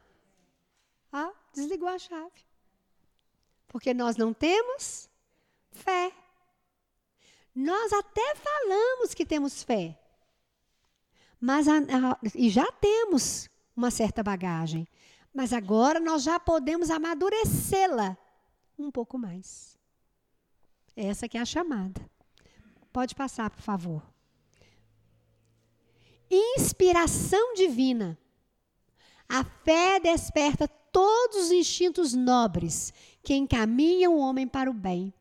[1.12, 2.44] Ah, desligou a chave.
[3.68, 5.10] Porque nós não temos
[5.72, 6.12] fé.
[7.54, 9.98] Nós até falamos que temos fé,
[11.46, 14.88] mas a, a, e já temos uma certa bagagem.
[15.32, 18.18] Mas agora nós já podemos amadurecê-la
[18.80, 19.78] um pouco mais.
[20.96, 22.02] Essa que é a chamada.
[22.92, 24.02] Pode passar, por favor.
[26.32, 28.18] Inspiração divina.
[29.30, 35.14] A fé desperta todos os instintos nobres que encaminham o homem para o bem.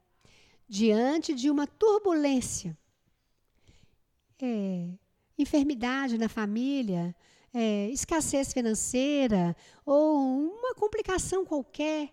[0.67, 2.75] Diante de uma turbulência.
[4.41, 4.89] É,
[5.39, 7.15] enfermidade na família,
[7.53, 12.13] é, escassez financeira ou uma complicação qualquer.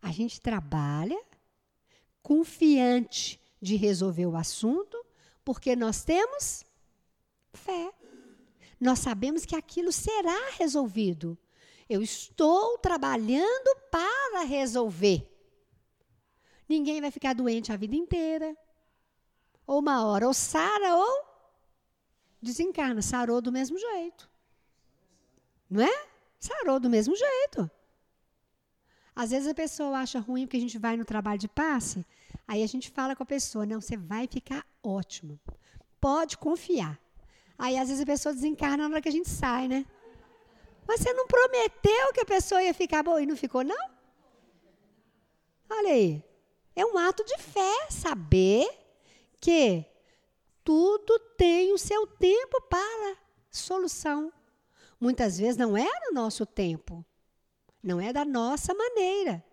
[0.00, 1.20] A gente trabalha
[2.22, 5.04] confiante de resolver o assunto,
[5.44, 6.64] porque nós temos
[7.52, 7.92] fé.
[8.80, 11.38] Nós sabemos que aquilo será resolvido.
[11.88, 15.28] Eu estou trabalhando para resolver.
[16.68, 18.56] Ninguém vai ficar doente a vida inteira.
[19.66, 21.31] Ou uma hora, ou sara, ou
[22.42, 24.28] desencarna, sarou do mesmo jeito.
[25.70, 26.06] Não é?
[26.38, 27.70] Sarou do mesmo jeito.
[29.14, 32.04] Às vezes a pessoa acha ruim porque a gente vai no trabalho de passe,
[32.48, 35.38] aí a gente fala com a pessoa, não, você vai ficar ótimo.
[36.00, 36.98] Pode confiar.
[37.56, 39.86] Aí às vezes a pessoa desencarna na hora que a gente sai, né?
[40.86, 43.90] Mas você não prometeu que a pessoa ia ficar boa e não ficou, não?
[45.70, 46.24] Olha aí.
[46.74, 48.66] É um ato de fé saber
[49.40, 49.84] que
[50.64, 53.16] tudo tem o seu tempo para
[53.50, 54.32] solução.
[55.00, 57.04] Muitas vezes não é no nosso tempo,
[57.82, 59.44] não é da nossa maneira,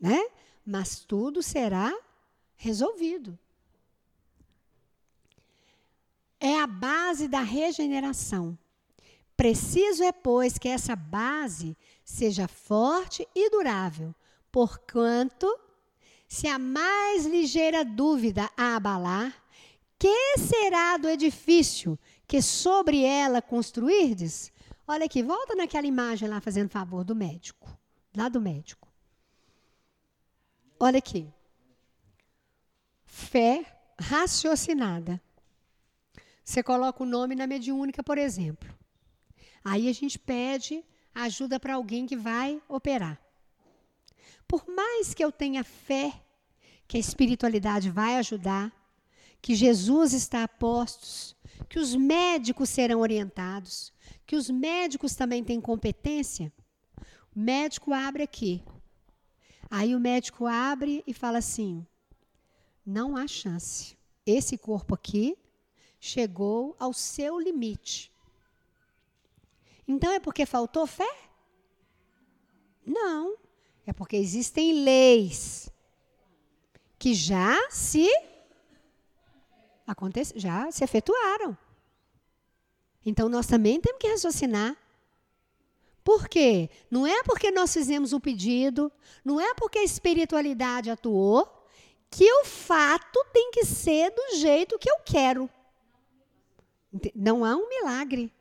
[0.00, 0.30] né?
[0.64, 1.94] Mas tudo será
[2.56, 3.38] resolvido.
[6.40, 8.58] É a base da regeneração.
[9.36, 14.14] Preciso é, pois, que essa base seja forte e durável,
[14.52, 15.58] porquanto,
[16.28, 19.43] se a mais ligeira dúvida a abalar,
[20.04, 24.52] que será do edifício que sobre ela construirdes?
[24.86, 27.74] Olha aqui, volta naquela imagem lá, fazendo favor do médico.
[28.14, 28.86] Lá do médico.
[30.78, 31.26] Olha aqui.
[33.06, 33.64] Fé
[33.98, 35.18] raciocinada.
[36.44, 38.68] Você coloca o nome na mediúnica, por exemplo.
[39.64, 43.18] Aí a gente pede ajuda para alguém que vai operar.
[44.46, 46.12] Por mais que eu tenha fé
[46.86, 48.70] que a espiritualidade vai ajudar,
[49.44, 51.36] que Jesus está a postos,
[51.68, 53.92] que os médicos serão orientados,
[54.26, 56.50] que os médicos também têm competência,
[57.36, 58.64] o médico abre aqui.
[59.70, 61.86] Aí o médico abre e fala assim:
[62.86, 63.98] não há chance.
[64.24, 65.36] Esse corpo aqui
[66.00, 68.10] chegou ao seu limite.
[69.86, 71.14] Então é porque faltou fé?
[72.82, 73.36] Não.
[73.86, 75.68] É porque existem leis
[76.98, 78.08] que já se
[79.86, 81.56] acontece, já se efetuaram.
[83.04, 84.76] Então nós também temos que raciocinar.
[86.02, 86.68] Por quê?
[86.90, 88.92] Não é porque nós fizemos um pedido,
[89.24, 91.48] não é porque a espiritualidade atuou,
[92.10, 95.48] que o fato tem que ser do jeito que eu quero.
[97.14, 98.32] Não há um milagre.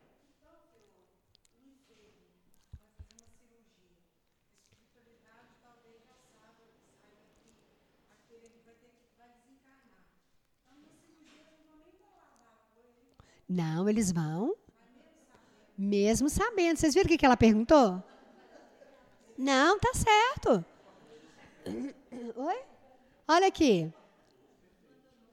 [13.54, 14.56] Não, eles vão.
[15.78, 16.78] Mesmo sabendo.
[16.78, 18.04] Vocês viram o que ela perguntou?
[19.38, 20.66] Não, tá certo.
[22.36, 22.62] Oi?
[23.28, 23.94] Olha aqui.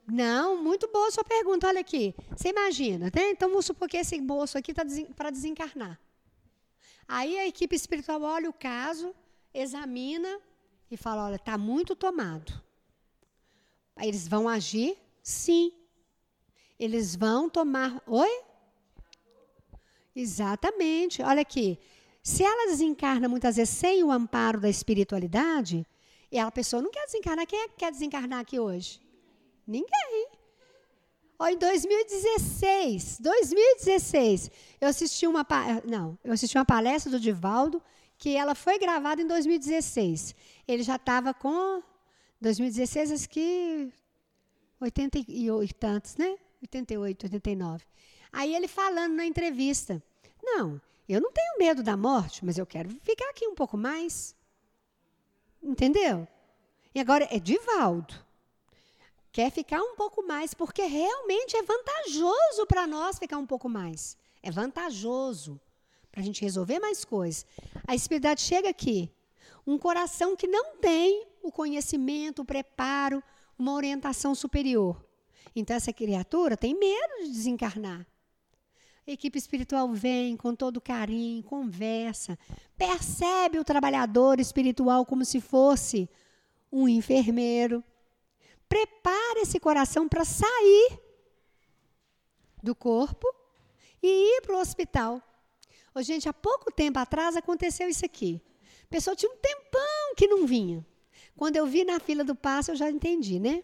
[0.07, 1.67] Não, muito boa sua pergunta.
[1.67, 2.13] Olha aqui.
[2.35, 3.31] Você imagina, né?
[3.31, 4.83] Então vamos supor que esse moço aqui está
[5.15, 5.99] para desencarnar.
[7.07, 9.15] Aí a equipe espiritual olha o caso,
[9.51, 10.39] examina
[10.91, 12.53] e fala: olha, está muito tomado.
[13.95, 14.95] Aí eles vão agir?
[15.23, 15.80] Sim.
[16.81, 18.01] Eles vão tomar.
[18.07, 18.41] Oi?
[20.15, 21.21] Exatamente.
[21.21, 21.77] Olha aqui.
[22.23, 25.85] Se ela desencarna muitas vezes sem o amparo da espiritualidade,
[26.31, 27.45] e a pessoa não quer desencarnar.
[27.45, 28.99] Quem é que quer desencarnar aqui hoje?
[29.67, 30.27] Ninguém.
[31.37, 35.45] Ó, em 2016, 2016, eu assisti uma
[35.85, 37.81] não, eu assisti uma palestra do Divaldo
[38.17, 40.35] que ela foi gravada em 2016.
[40.67, 41.83] Ele já estava com
[42.39, 43.91] 2016, acho que
[44.79, 46.37] 80 e tantos, né?
[46.61, 47.85] 88, 89.
[48.31, 50.01] Aí ele falando na entrevista:
[50.41, 54.35] Não, eu não tenho medo da morte, mas eu quero ficar aqui um pouco mais.
[55.61, 56.27] Entendeu?
[56.93, 58.13] E agora é Divaldo.
[59.31, 64.17] Quer ficar um pouco mais, porque realmente é vantajoso para nós ficar um pouco mais.
[64.43, 65.59] É vantajoso
[66.11, 67.45] para a gente resolver mais coisas.
[67.87, 69.09] A espiritualidade chega aqui.
[69.65, 73.23] Um coração que não tem o conhecimento, o preparo,
[73.57, 75.01] uma orientação superior.
[75.55, 78.05] Então, essa criatura tem medo de desencarnar.
[79.07, 82.37] A equipe espiritual vem com todo carinho, conversa,
[82.77, 86.09] percebe o trabalhador espiritual como se fosse
[86.71, 87.83] um enfermeiro.
[88.69, 90.99] Prepara esse coração para sair
[92.61, 93.27] do corpo
[94.01, 95.21] e ir para o hospital.
[95.93, 98.41] Ô, gente, há pouco tempo atrás aconteceu isso aqui.
[98.83, 100.85] A pessoa tinha um tempão que não vinha.
[101.35, 103.63] Quando eu vi na fila do passe, eu já entendi, né?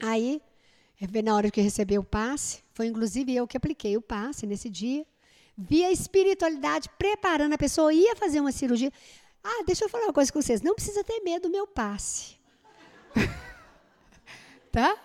[0.00, 0.40] Aí,
[1.22, 5.06] na hora que recebi o passe, foi inclusive eu que apliquei o passe nesse dia.
[5.56, 8.90] Vi a espiritualidade preparando a pessoa, ia fazer uma cirurgia.
[9.44, 10.62] Ah, deixa eu falar uma coisa com vocês.
[10.62, 12.38] Não precisa ter medo do meu passe.
[14.72, 14.96] tá?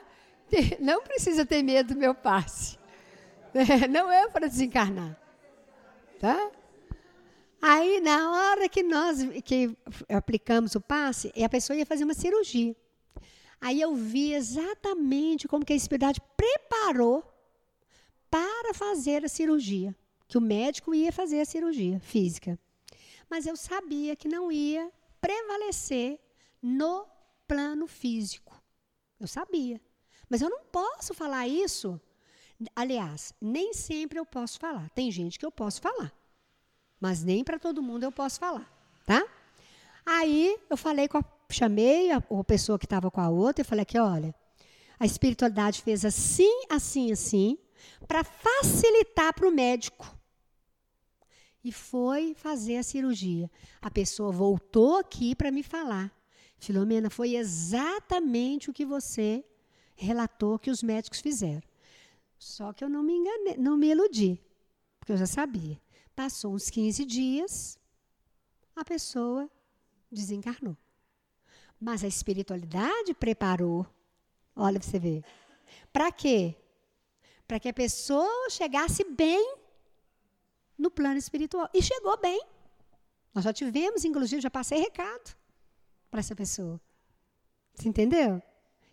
[0.79, 2.77] Não precisa ter medo do meu passe.
[3.89, 5.17] Não é para desencarnar.
[6.19, 6.51] Tá?
[7.61, 9.75] Aí, na hora que nós que
[10.09, 12.75] aplicamos o passe, a pessoa ia fazer uma cirurgia.
[13.65, 17.23] Aí eu vi exatamente como que a espiritualidade preparou
[18.29, 19.95] para fazer a cirurgia,
[20.27, 22.59] que o médico ia fazer a cirurgia física.
[23.27, 26.19] Mas eu sabia que não ia prevalecer
[26.61, 27.07] no
[27.47, 28.53] plano físico.
[29.19, 29.81] Eu sabia.
[30.29, 31.99] Mas eu não posso falar isso.
[32.75, 34.91] Aliás, nem sempre eu posso falar.
[34.91, 36.13] Tem gente que eu posso falar.
[36.99, 38.71] Mas nem para todo mundo eu posso falar,
[39.07, 39.27] tá?
[40.05, 43.65] Aí eu falei com a, chamei a, a pessoa que estava com a outra e
[43.65, 44.33] falei que olha,
[44.99, 47.57] a espiritualidade fez assim, assim, assim,
[48.07, 50.15] para facilitar para o médico.
[51.63, 53.49] E foi fazer a cirurgia.
[53.81, 56.11] A pessoa voltou aqui para me falar.
[56.57, 59.43] Filomena, foi exatamente o que você
[59.95, 61.63] relatou que os médicos fizeram.
[62.37, 64.39] Só que eu não me enganei, não me iludi,
[64.99, 65.81] porque eu já sabia.
[66.15, 67.79] Passou uns 15 dias,
[68.75, 69.49] a pessoa
[70.11, 70.77] desencarnou.
[71.79, 73.85] Mas a espiritualidade preparou,
[74.55, 75.23] olha para você ver.
[75.91, 76.55] Para quê?
[77.47, 79.55] Para que a pessoa chegasse bem
[80.77, 81.69] no plano espiritual.
[81.73, 82.41] E chegou bem.
[83.33, 85.35] Nós já tivemos, inclusive, já passei recado
[86.09, 86.79] para essa pessoa.
[87.73, 88.41] Você entendeu?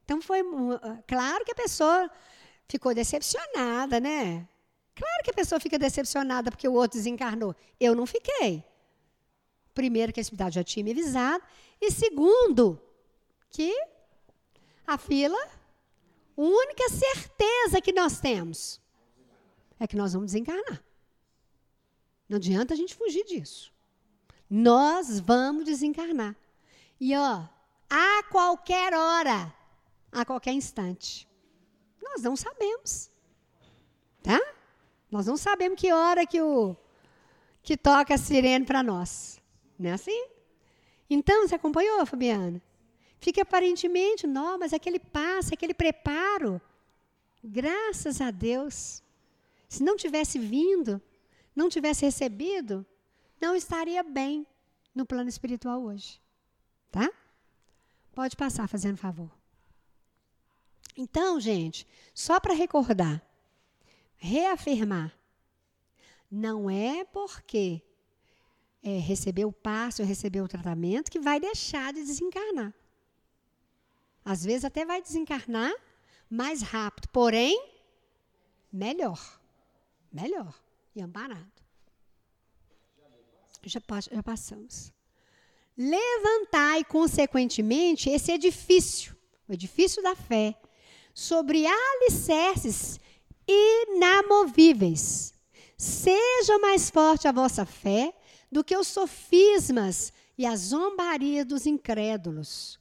[0.05, 2.11] Então foi ah, claro que a pessoa
[2.69, 4.49] ficou decepcionada, né?
[4.95, 7.55] Claro que a pessoa fica decepcionada porque o outro desencarnou.
[7.79, 8.65] Eu não fiquei.
[9.73, 11.43] Primeiro, que a espiritualidade já tinha me avisado.
[11.83, 12.81] E segundo,
[13.51, 13.75] que
[14.87, 18.81] a fila, a única certeza que nós temos
[19.81, 20.81] é que nós vamos desencarnar.
[22.29, 23.73] Não adianta a gente fugir disso.
[24.49, 26.37] Nós vamos desencarnar.
[27.01, 27.49] E ó,
[27.91, 29.53] a qualquer hora,
[30.13, 31.29] a qualquer instante.
[32.01, 33.11] Nós não sabemos.
[34.23, 34.41] Tá?
[35.11, 36.77] Nós não sabemos que hora que o
[37.61, 39.43] que toca a sirene para nós.
[39.77, 40.32] Não é assim?
[41.13, 42.61] Então, você acompanhou, Fabiana?
[43.21, 46.61] Fica aparentemente, não, mas aquele passo, aquele preparo.
[47.45, 49.03] Graças a Deus.
[49.69, 51.01] Se não tivesse vindo,
[51.55, 52.85] não tivesse recebido,
[53.39, 54.47] não estaria bem
[54.95, 56.19] no plano espiritual hoje.
[56.91, 57.11] Tá?
[58.15, 59.31] Pode passar, fazendo favor.
[60.97, 63.23] Então, gente, só para recordar,
[64.17, 65.13] reafirmar,
[66.31, 67.83] não é porque
[68.83, 72.75] é, recebeu o passo, recebeu o tratamento, que vai deixar de desencarnar.
[74.25, 75.73] Às vezes até vai desencarnar
[76.29, 77.61] mais rápido, porém,
[78.73, 79.41] melhor.
[80.13, 80.55] Melhor
[80.95, 81.51] e amparado.
[83.65, 83.81] Já,
[84.11, 84.93] já passamos.
[85.77, 89.17] Levantai, consequentemente, esse edifício,
[89.49, 90.55] o edifício da fé,
[91.15, 93.01] sobre alicerces
[93.47, 95.35] inamovíveis.
[95.77, 98.15] Seja mais forte a vossa fé
[98.53, 102.79] do que os sofismas e a zombaria dos incrédulos.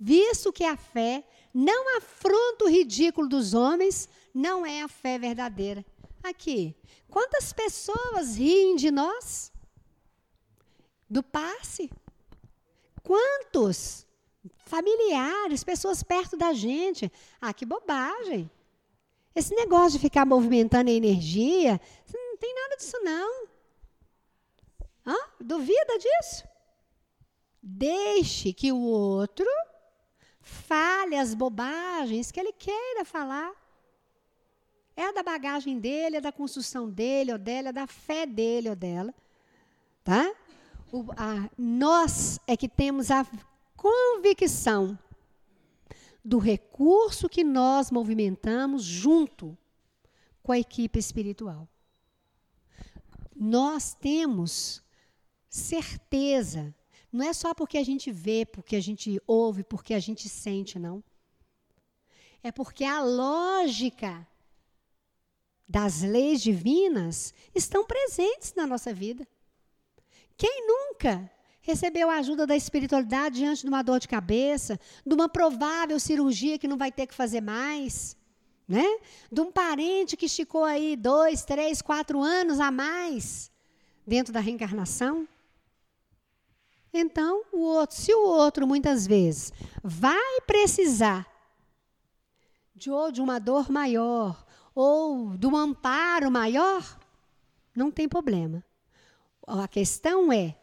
[0.00, 1.22] Visto que a fé
[1.52, 5.84] não afronta o ridículo dos homens, não é a fé verdadeira.
[6.22, 6.74] Aqui,
[7.10, 9.52] quantas pessoas riem de nós?
[11.08, 11.90] Do passe?
[13.02, 14.06] Quantos
[14.56, 17.12] familiares, pessoas perto da gente?
[17.40, 18.50] Ah, que bobagem.
[19.34, 21.80] Esse negócio de ficar movimentando a energia,
[22.12, 23.55] não tem nada disso não.
[25.06, 25.16] Hã?
[25.40, 26.44] Duvida disso?
[27.62, 29.46] Deixe que o outro
[30.40, 33.52] fale as bobagens que ele queira falar.
[34.96, 38.76] É da bagagem dele, é da construção dele ou dela, é da fé dele ou
[38.76, 39.14] dela.
[40.02, 40.34] Tá?
[40.92, 43.26] O, a, nós é que temos a
[43.76, 44.98] convicção
[46.24, 49.56] do recurso que nós movimentamos junto
[50.42, 51.68] com a equipe espiritual.
[53.34, 54.82] Nós temos
[55.56, 56.74] certeza.
[57.12, 60.78] Não é só porque a gente vê, porque a gente ouve, porque a gente sente,
[60.78, 61.02] não.
[62.42, 64.26] É porque a lógica
[65.68, 69.26] das leis divinas estão presentes na nossa vida.
[70.36, 71.28] Quem nunca
[71.60, 76.58] recebeu a ajuda da espiritualidade diante de uma dor de cabeça, de uma provável cirurgia
[76.58, 78.16] que não vai ter que fazer mais,
[78.68, 78.84] né?
[79.32, 83.50] De um parente que esticou aí dois, três, quatro anos a mais
[84.06, 85.26] dentro da reencarnação?
[86.92, 91.26] Então, o outro, se o outro muitas vezes vai precisar
[92.74, 96.98] de, ou de uma dor maior ou de um amparo maior,
[97.74, 98.62] não tem problema.
[99.46, 100.56] A questão é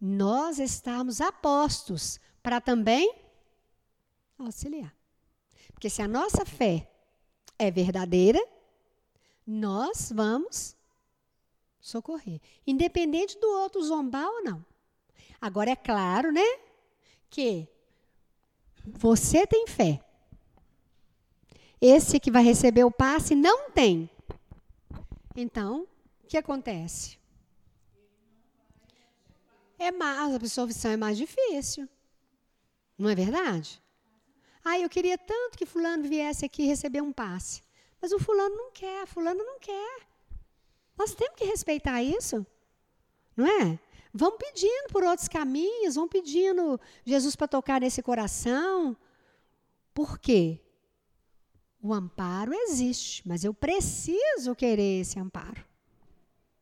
[0.00, 3.14] nós estamos apostos para também
[4.38, 4.94] auxiliar.
[5.72, 6.90] Porque se a nossa fé
[7.58, 8.44] é verdadeira,
[9.46, 10.76] nós vamos
[11.80, 14.64] socorrer, independente do outro zombar ou não.
[15.40, 16.58] Agora é claro, né?
[17.28, 17.68] Que
[18.84, 20.00] você tem fé.
[21.80, 24.08] Esse que vai receber o passe não tem.
[25.36, 25.86] Então,
[26.22, 27.18] o que acontece?
[29.78, 31.88] É mais, a absorção é mais difícil.
[32.96, 33.82] Não é verdade?
[34.64, 37.62] Ah, eu queria tanto que fulano viesse aqui receber um passe.
[38.00, 40.06] Mas o fulano não quer, fulano não quer.
[40.96, 42.46] Nós temos que respeitar isso.
[43.36, 43.78] Não é?
[44.16, 48.96] Vão pedindo por outros caminhos, vão pedindo Jesus para tocar nesse coração.
[49.92, 50.60] Por quê?
[51.82, 55.64] O amparo existe, mas eu preciso querer esse amparo.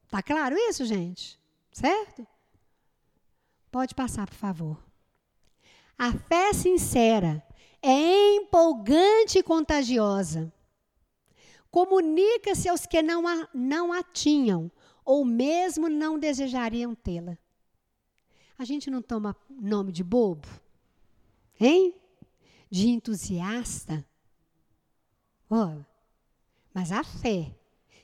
[0.08, 1.38] Tá claro isso, gente?
[1.70, 2.26] Certo?
[3.70, 4.82] Pode passar, por favor.
[5.98, 7.46] A fé sincera
[7.82, 10.50] é empolgante e contagiosa.
[11.70, 14.72] Comunica-se aos que não a, não a tinham,
[15.04, 17.38] ou mesmo não desejariam tê-la.
[18.62, 20.46] A gente não toma nome de bobo?
[21.58, 21.92] Hein?
[22.70, 24.06] De entusiasta?
[25.50, 25.82] Oh,
[26.72, 27.52] mas a fé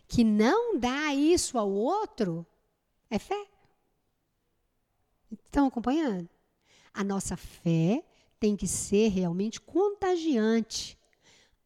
[0.08, 2.44] que não dá isso ao outro
[3.08, 3.46] é fé.
[5.30, 6.28] Estão acompanhando?
[6.92, 8.04] A nossa fé
[8.40, 10.98] tem que ser realmente contagiante,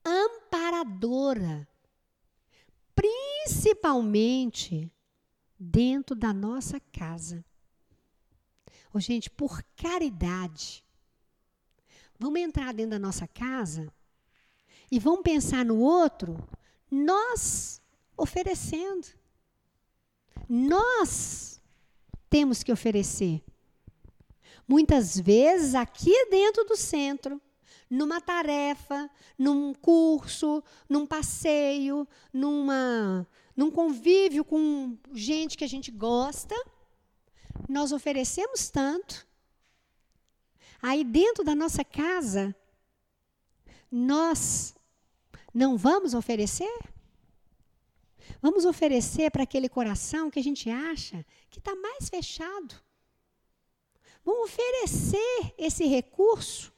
[0.05, 1.66] amparadora,
[2.95, 4.93] principalmente
[5.59, 7.43] dentro da nossa casa.
[8.95, 10.84] Oh, gente, por caridade,
[12.18, 13.93] vamos entrar dentro da nossa casa
[14.90, 16.36] e vamos pensar no outro,
[16.90, 17.80] nós
[18.16, 19.07] oferecendo.
[20.47, 21.62] Nós
[22.28, 23.43] temos que oferecer.
[24.68, 27.40] Muitas vezes aqui dentro do centro,
[27.88, 33.26] numa tarefa, num curso, num passeio, numa,
[33.57, 36.55] num convívio com gente que a gente gosta,
[37.68, 39.26] nós oferecemos tanto.
[40.80, 42.55] Aí dentro da nossa casa,
[43.90, 44.74] nós
[45.55, 46.78] não vamos oferecer?
[48.40, 52.74] Vamos oferecer para aquele coração que a gente acha que está mais fechado.
[54.24, 56.72] Vamos oferecer esse recurso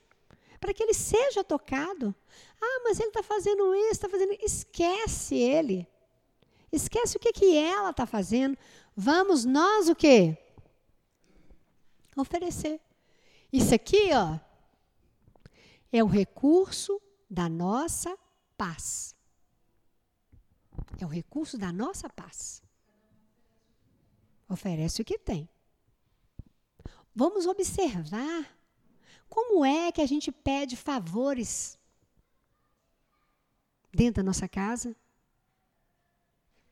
[0.61, 2.15] para que ele seja tocado.
[2.61, 4.33] Ah, mas ele está fazendo isso, está fazendo.
[4.41, 5.87] Esquece ele.
[6.73, 8.59] Esquece o que, que ela está fazendo.
[8.97, 10.37] Vamos nós o quê?
[12.17, 12.81] Oferecer.
[13.53, 14.39] Isso aqui, ó,
[15.93, 17.01] é o recurso
[17.31, 18.17] da nossa
[18.57, 19.15] paz.
[21.01, 22.63] É o recurso da nossa paz.
[24.49, 25.49] Oferece o que tem.
[27.15, 28.59] Vamos observar
[29.29, 31.79] como é que a gente pede favores
[33.93, 34.97] dentro da nossa casa.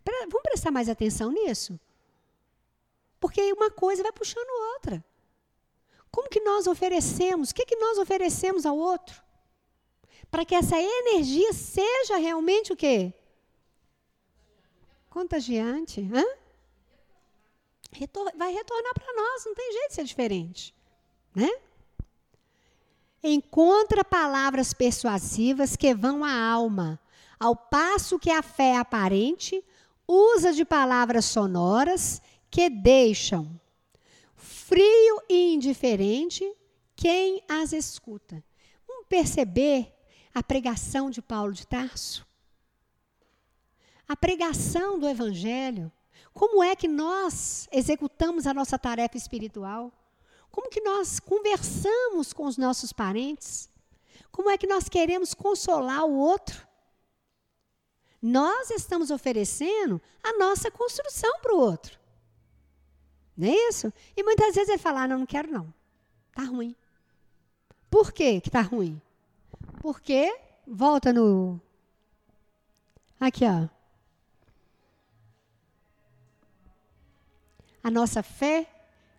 [0.04, 1.78] Vamos prestar mais atenção nisso?
[3.20, 5.04] Porque uma coisa vai puxando outra.
[6.12, 7.50] Como que nós oferecemos?
[7.50, 9.20] O que, que nós oferecemos ao outro?
[10.30, 13.12] Para que essa energia seja realmente o quê?
[15.10, 16.06] Contagiante.
[16.14, 16.24] Hã?
[17.92, 20.74] retor vai retornar para nós, não tem jeito de ser diferente.
[21.34, 21.50] Né?
[23.22, 26.98] Encontra palavras persuasivas que vão à alma,
[27.38, 29.62] ao passo que a fé aparente
[30.08, 33.60] usa de palavras sonoras que deixam
[34.42, 36.44] frio e indiferente
[36.94, 38.44] quem as escuta.
[38.86, 39.92] Vamos perceber
[40.34, 42.26] a pregação de Paulo de Tarso?
[44.08, 45.90] A pregação do Evangelho
[46.32, 49.92] como é que nós executamos a nossa tarefa espiritual?
[50.50, 53.70] Como que nós conversamos com os nossos parentes?
[54.30, 56.66] Como é que nós queremos consolar o outro?
[58.20, 61.98] Nós estamos oferecendo a nossa construção para o outro.
[63.36, 63.92] Não é isso?
[64.16, 65.72] E muitas vezes ele fala: ah, não, não quero não.
[66.30, 66.74] Está ruim.
[67.90, 69.00] Por quê que está ruim?
[69.80, 70.34] Porque,
[70.66, 71.60] volta no.
[73.20, 73.68] Aqui, ó.
[77.82, 78.66] a nossa fé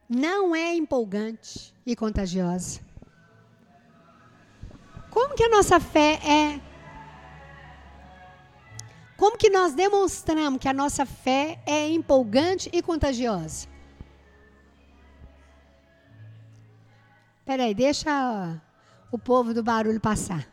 [0.08, 2.80] não é empolgante e contagiosa.
[5.10, 6.62] Como que a nossa fé é?
[9.18, 13.68] Como que nós demonstramos que a nossa fé é empolgante e contagiosa?
[17.46, 18.62] Peraí, deixa
[19.12, 20.48] o povo do barulho passar.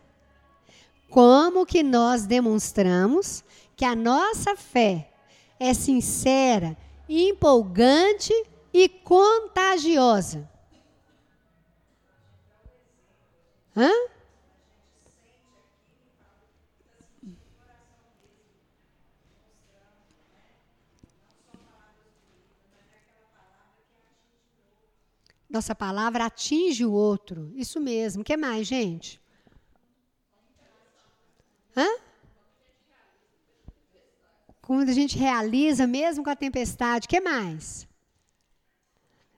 [1.09, 3.45] Como que nós demonstramos
[3.76, 5.11] que a nossa fé
[5.59, 6.76] é sincera
[7.09, 8.32] empolgante
[8.72, 10.49] e contagiosa.
[13.76, 13.91] Hã?
[25.51, 27.53] Nossa palavra atinge o outro.
[27.57, 28.23] Isso mesmo.
[28.23, 29.21] O que mais, gente?
[31.77, 31.89] Hã?
[34.63, 37.89] Quando a gente realiza, mesmo com a tempestade, o que mais?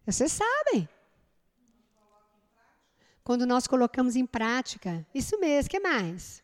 [0.05, 0.87] Vocês sabem.
[3.25, 5.07] Quando nós colocamos em prática.
[5.15, 6.43] Isso mesmo, o que mais?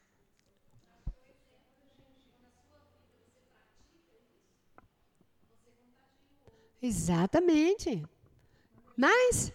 [6.81, 8.03] Exatamente.
[8.97, 9.53] Mas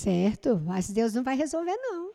[0.00, 2.14] Certo, mas Deus não vai resolver, não.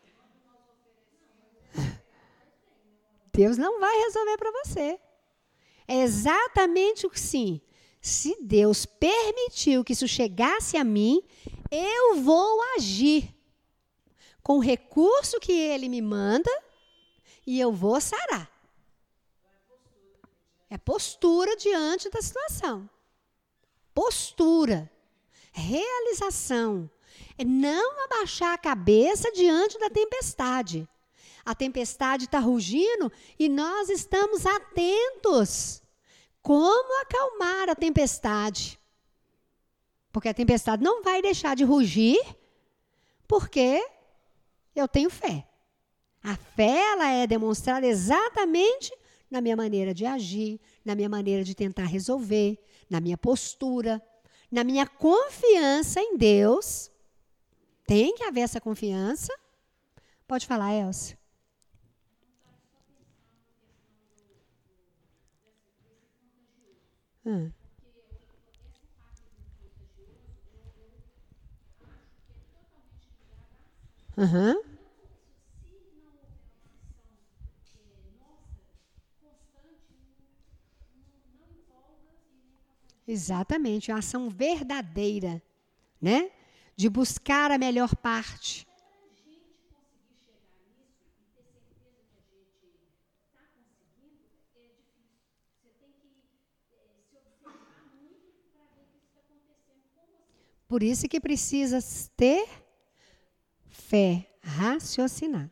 [3.32, 5.00] Deus não vai resolver para você.
[5.88, 7.62] É exatamente o que sim.
[8.02, 11.22] Se Deus permitiu que isso chegasse a mim,
[11.70, 13.36] eu vou agir
[14.42, 16.50] com o recurso que Ele me manda
[17.46, 18.50] e eu vou sarar.
[20.72, 22.90] É postura diante da situação.
[23.94, 24.92] Postura.
[25.52, 26.90] Realização.
[27.38, 30.88] É não abaixar a cabeça diante da tempestade.
[31.46, 35.82] A tempestade está rugindo e nós estamos atentos.
[36.42, 38.80] Como acalmar a tempestade?
[40.12, 42.20] Porque a tempestade não vai deixar de rugir,
[43.28, 43.86] porque
[44.76, 45.46] eu tenho fé.
[46.24, 48.92] A fé ela é demonstrada exatamente
[49.30, 52.58] na minha maneira de agir, na minha maneira de tentar resolver,
[52.90, 54.02] na minha postura,
[54.50, 56.90] na minha confiança em Deus
[57.86, 59.34] tem que haver essa confiança.
[60.28, 61.18] Pode falar, Elsa.
[67.26, 67.52] Hum.
[74.18, 74.62] Uhum.
[83.08, 85.42] Exatamente, uma ação verdadeira,
[86.02, 86.32] né?
[86.76, 88.68] De buscar a melhor parte.
[100.68, 101.80] Por isso que precisa
[102.18, 102.48] ter
[103.70, 105.52] fé raciocinada.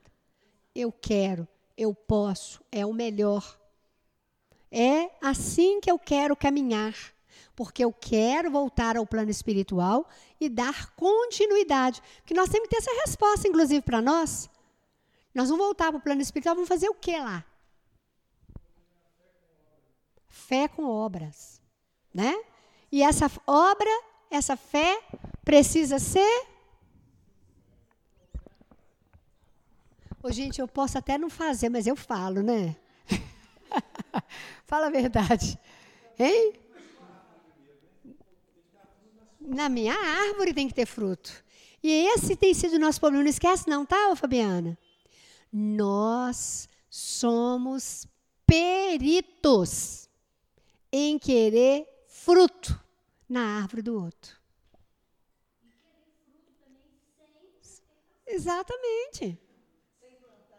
[0.75, 1.47] Eu quero,
[1.77, 3.59] eu posso, é o melhor.
[4.71, 7.12] É assim que eu quero caminhar
[7.55, 10.07] porque eu quero voltar ao plano espiritual
[10.39, 12.01] e dar continuidade.
[12.17, 14.49] Porque nós temos que ter essa resposta, inclusive, para nós.
[15.33, 17.43] Nós vamos voltar para o plano espiritual, vamos fazer o que lá?
[20.27, 21.61] Fé com obras,
[22.13, 22.35] né?
[22.91, 23.89] E essa obra,
[24.29, 25.01] essa fé,
[25.43, 26.47] precisa ser.
[30.21, 32.75] Ô, gente, eu posso até não fazer, mas eu falo, né?
[34.65, 35.59] Fala a verdade.
[36.17, 36.53] Hein?
[39.47, 41.31] Na minha árvore tem que ter fruto.
[41.81, 43.23] E esse tem sido o nosso problema.
[43.23, 44.77] Não esquece, não, tá, Fabiana?
[45.51, 48.07] Nós somos
[48.45, 50.09] peritos
[50.91, 52.79] em querer fruto
[53.27, 54.41] na árvore do outro.
[58.25, 59.37] Exatamente.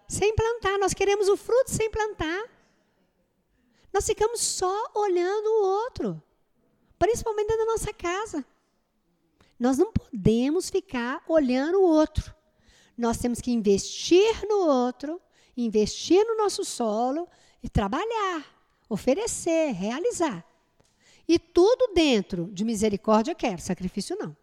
[0.08, 0.78] Sem plantar.
[0.78, 2.44] Nós queremos o fruto sem plantar.
[3.92, 6.22] Nós ficamos só olhando o outro.
[6.98, 8.44] Principalmente dentro da nossa casa.
[9.64, 12.34] Nós não podemos ficar olhando o outro.
[12.98, 15.18] Nós temos que investir no outro,
[15.56, 17.26] investir no nosso solo
[17.62, 18.44] e trabalhar,
[18.90, 20.46] oferecer, realizar.
[21.26, 24.36] E tudo dentro de misericórdia quero, sacrifício não.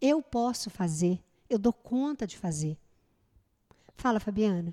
[0.00, 1.18] Eu posso fazer,
[1.48, 2.78] eu dou conta de fazer.
[3.96, 4.72] Fala, Fabiana.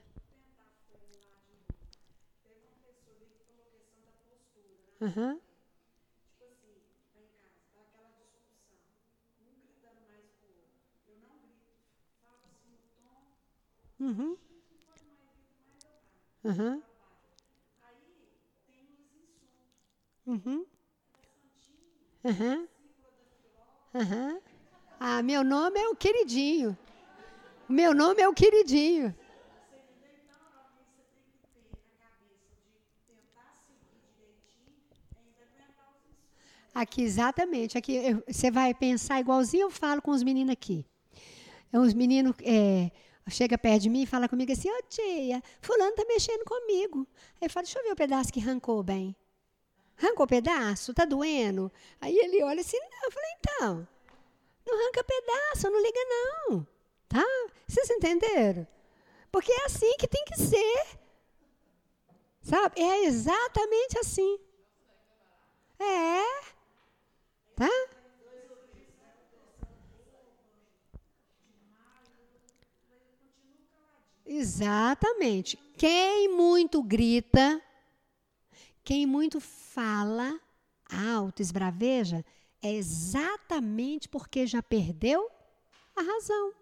[5.02, 5.47] Uhum.
[14.00, 14.38] Uhum.
[16.44, 16.82] Uhum.
[20.26, 20.66] Uhum.
[22.24, 22.68] Uhum.
[23.94, 24.40] Uhum.
[25.00, 26.78] Ah, meu nome é o queridinho.
[27.68, 29.16] Meu nome é o queridinho.
[36.74, 37.78] Aqui, exatamente.
[37.78, 40.86] Aqui você vai pensar igualzinho eu falo com os meninos aqui.
[41.74, 42.92] Os meninos é,
[43.30, 47.08] chega perto de mim e fala comigo assim, ô tia, fulano tá mexendo comigo.
[47.42, 49.16] Aí eu falo, deixa eu ver o pedaço que arrancou bem.
[49.98, 50.94] Arrancou pedaço?
[50.94, 51.72] Tá doendo?
[52.00, 53.04] Aí ele olha assim, não.
[53.04, 53.88] Eu falei, então,
[54.66, 56.68] não arranca pedaço, não liga não.
[57.10, 57.24] Tá?
[57.68, 58.68] Vocês entenderam?
[59.32, 61.00] Porque é assim que tem que ser.
[62.42, 62.82] Sabe?
[62.82, 64.40] É exatamente assim.
[65.80, 66.24] É.
[67.56, 67.70] Tá?
[74.28, 75.58] Exatamente.
[75.78, 77.62] Quem muito grita,
[78.84, 80.40] quem muito fala
[80.90, 82.26] alto, esbraveja,
[82.62, 85.30] é exatamente porque já perdeu
[85.96, 86.54] a razão.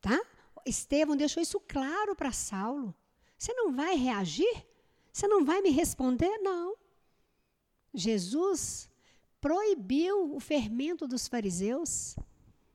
[0.00, 0.20] Tá?
[0.66, 2.94] Estevão deixou isso claro para Saulo.
[3.38, 4.66] Você não vai reagir?
[5.12, 6.38] Você não vai me responder?
[6.38, 6.76] Não.
[7.94, 8.90] Jesus
[9.40, 12.16] proibiu o fermento dos fariseus,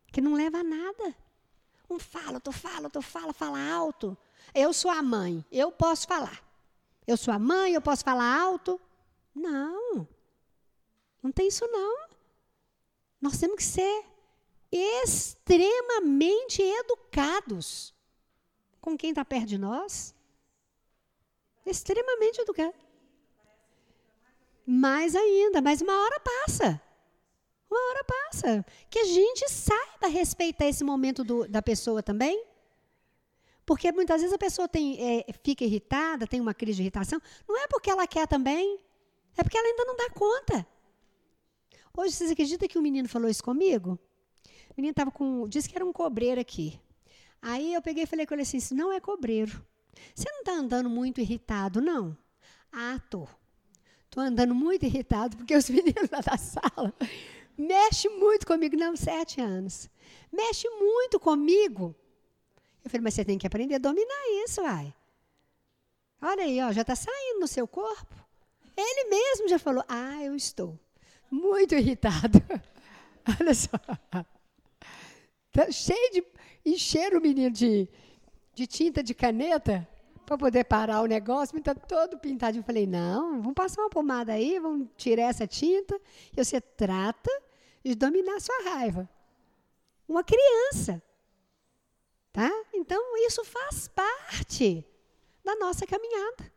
[0.08, 1.16] que não leva a nada.
[1.94, 4.18] Um fala, tu fala, tu fala, fala alto.
[4.54, 6.44] Eu sou a mãe, eu posso falar.
[7.06, 8.82] Eu sou a mãe, eu posso falar alto.
[9.36, 10.08] Não.
[11.22, 12.08] Não tem isso não.
[13.22, 14.06] Nós temos que ser
[14.72, 17.94] extremamente educados
[18.82, 20.16] com quem está perto de nós.
[21.64, 22.82] Extremamente educados.
[24.66, 26.82] Mais ainda, mas uma hora passa.
[27.74, 28.66] Uma hora passa.
[28.88, 32.46] Que a gente saiba respeitar esse momento do, da pessoa também.
[33.66, 37.58] Porque muitas vezes a pessoa tem, é, fica irritada, tem uma crise de irritação, não
[37.58, 38.78] é porque ela quer também,
[39.38, 40.68] é porque ela ainda não dá conta.
[41.98, 43.98] Hoje, vocês acreditam que um menino falou isso comigo?
[44.70, 45.48] O menino estava com.
[45.48, 46.80] disse que era um cobreiro aqui.
[47.42, 49.66] Aí eu peguei e falei com ele assim: não é cobreiro.
[50.14, 52.16] Você não está andando muito irritado, não?
[52.72, 53.28] Ah, tô.
[54.06, 56.94] Estou andando muito irritado porque os meninos lá da sala
[57.58, 58.76] mexem muito comigo.
[58.76, 59.90] Não, sete anos.
[60.32, 61.96] Mexe muito comigo.
[62.84, 64.94] Eu falei, mas você tem que aprender a dominar isso, vai.
[66.22, 68.16] Olha aí, ó, já está saindo no seu corpo.
[68.76, 70.80] Ele mesmo já falou, ah, eu estou
[71.30, 72.42] muito irritado.
[73.40, 73.78] Olha só.
[75.52, 76.24] Tá cheio de.
[76.66, 77.90] Encher o menino de,
[78.56, 79.86] de tinta de caneta
[80.26, 82.62] para poder parar o negócio, está todo pintadinho.
[82.62, 86.00] Eu falei, não, vamos passar uma pomada aí, vamos tirar essa tinta.
[86.36, 87.30] E você trata
[87.84, 89.10] de dominar a sua raiva.
[90.08, 91.02] Uma criança.
[92.32, 92.50] Tá?
[92.74, 94.86] Então, isso faz parte
[95.44, 96.52] da nossa caminhada.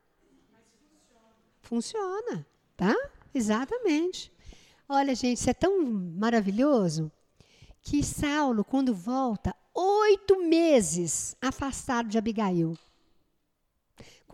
[1.61, 2.47] Funciona,
[2.77, 2.95] tá?
[3.35, 4.33] Exatamente.
[4.89, 7.11] Olha, gente, isso é tão maravilhoso
[7.83, 12.79] que Saulo, quando volta, oito meses afastado de Abigail.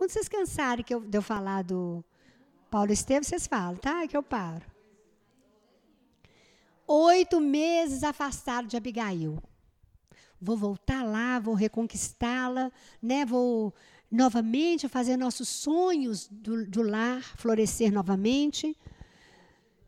[0.03, 2.03] Quando vocês cansarem que eu, de eu falar do
[2.69, 4.05] Paulo Estevam, vocês falam, tá?
[4.05, 4.65] Que eu paro.
[6.85, 9.41] Oito meses afastado de Abigail.
[10.41, 12.69] Vou voltar lá, vou reconquistá-la,
[13.01, 13.23] né?
[13.23, 13.73] Vou
[14.11, 18.77] novamente fazer nossos sonhos do, do lar florescer novamente.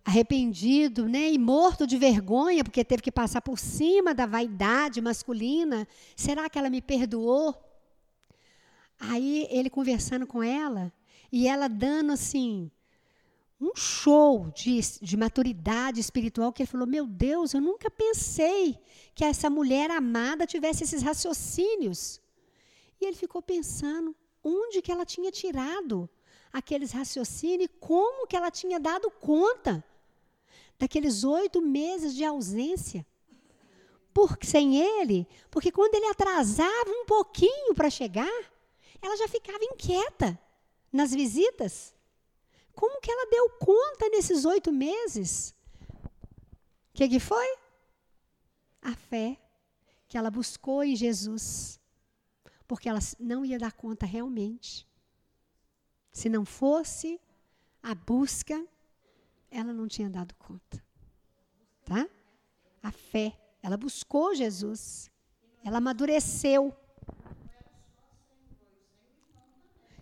[0.06, 1.30] Arrependido, né?
[1.30, 5.86] E morto de vergonha, porque teve que passar por cima da vaidade masculina.
[6.16, 7.65] Será que ela me perdoou?
[9.00, 10.92] Aí ele conversando com ela
[11.32, 12.72] e ela dando assim
[13.60, 18.78] um show de, de maturidade espiritual que ele falou: Meu Deus, eu nunca pensei
[19.14, 22.22] que essa mulher amada tivesse esses raciocínios.
[23.00, 26.10] E ele ficou pensando onde que ela tinha tirado
[26.52, 29.84] aqueles raciocínios, como que ela tinha dado conta
[30.78, 33.06] daqueles oito meses de ausência.
[34.14, 38.55] Por, sem ele, porque quando ele atrasava um pouquinho para chegar,
[39.06, 40.40] ela já ficava inquieta
[40.92, 41.94] nas visitas.
[42.74, 45.56] Como que ela deu conta nesses oito meses?
[46.90, 47.58] O que, que foi?
[48.82, 49.38] A fé
[50.08, 51.80] que ela buscou em Jesus.
[52.68, 54.88] Porque ela não ia dar conta realmente.
[56.12, 57.20] Se não fosse
[57.84, 58.66] a busca,
[59.52, 60.84] ela não tinha dado conta.
[61.84, 62.10] Tá?
[62.82, 63.38] A fé.
[63.62, 65.12] Ela buscou Jesus.
[65.64, 66.76] Ela amadureceu.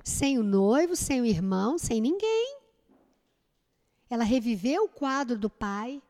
[0.04, 2.60] Sem o noivo, sem o irmão, sem ninguém.
[4.10, 6.02] Ela reviveu o quadro do pai,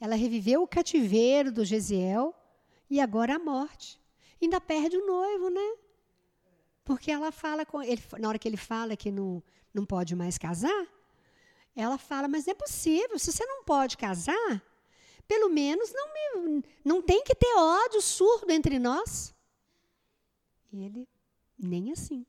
[0.00, 2.34] ela reviveu o cativeiro do Gesiel
[2.88, 4.00] e agora a morte.
[4.40, 5.76] Ainda perde o noivo, né?
[6.84, 9.42] Porque ela fala com ele, na hora que ele fala que não,
[9.74, 10.86] não pode mais casar,
[11.76, 14.62] ela fala, mas não é possível, se você não pode casar,
[15.26, 19.34] pelo menos não, me, não tem que ter ódio surdo entre nós.
[20.72, 21.08] E ele,
[21.58, 22.24] nem assim.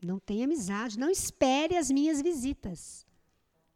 [0.00, 3.06] Não tem amizade, não espere as minhas visitas.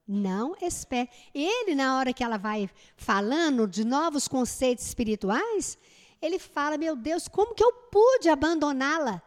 [0.06, 1.08] Não espere.
[1.34, 5.78] Ele, na hora que ela vai falando de novos conceitos espirituais,
[6.20, 9.22] ele fala: Meu Deus, como que eu pude abandoná-la?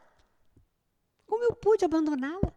[1.25, 2.53] Como eu pude abandoná-la?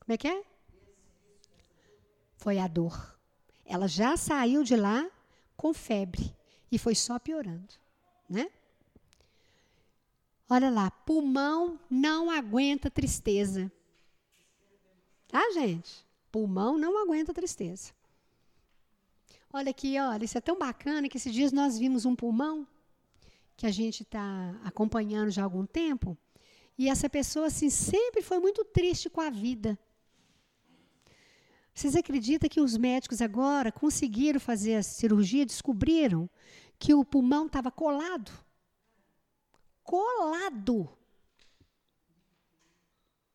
[0.00, 0.42] Como é que é?
[2.36, 3.16] Foi a dor.
[3.64, 5.08] Ela já saiu de lá
[5.56, 6.34] com febre
[6.70, 7.74] e foi só piorando,
[8.28, 8.50] né?
[10.54, 13.72] Olha lá, pulmão não aguenta tristeza.
[15.26, 16.06] Tá, gente?
[16.30, 17.90] Pulmão não aguenta tristeza.
[19.50, 22.68] Olha aqui, olha, isso é tão bacana que esses dias nós vimos um pulmão
[23.56, 26.18] que a gente está acompanhando já há algum tempo,
[26.76, 29.78] e essa pessoa assim sempre foi muito triste com a vida.
[31.72, 36.28] Vocês acreditam que os médicos agora conseguiram fazer a cirurgia, descobriram
[36.78, 38.30] que o pulmão estava colado?
[39.82, 40.88] Colado.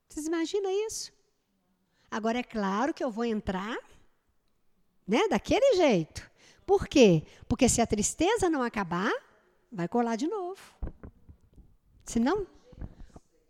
[0.08, 1.12] Vocês imaginam isso?
[2.10, 3.78] Agora é claro que eu vou entrar,
[5.08, 6.30] né, daquele jeito.
[6.66, 7.24] Por quê?
[7.48, 9.12] Porque se a tristeza não acabar,
[9.72, 10.62] vai colar de novo.
[12.04, 12.48] Se não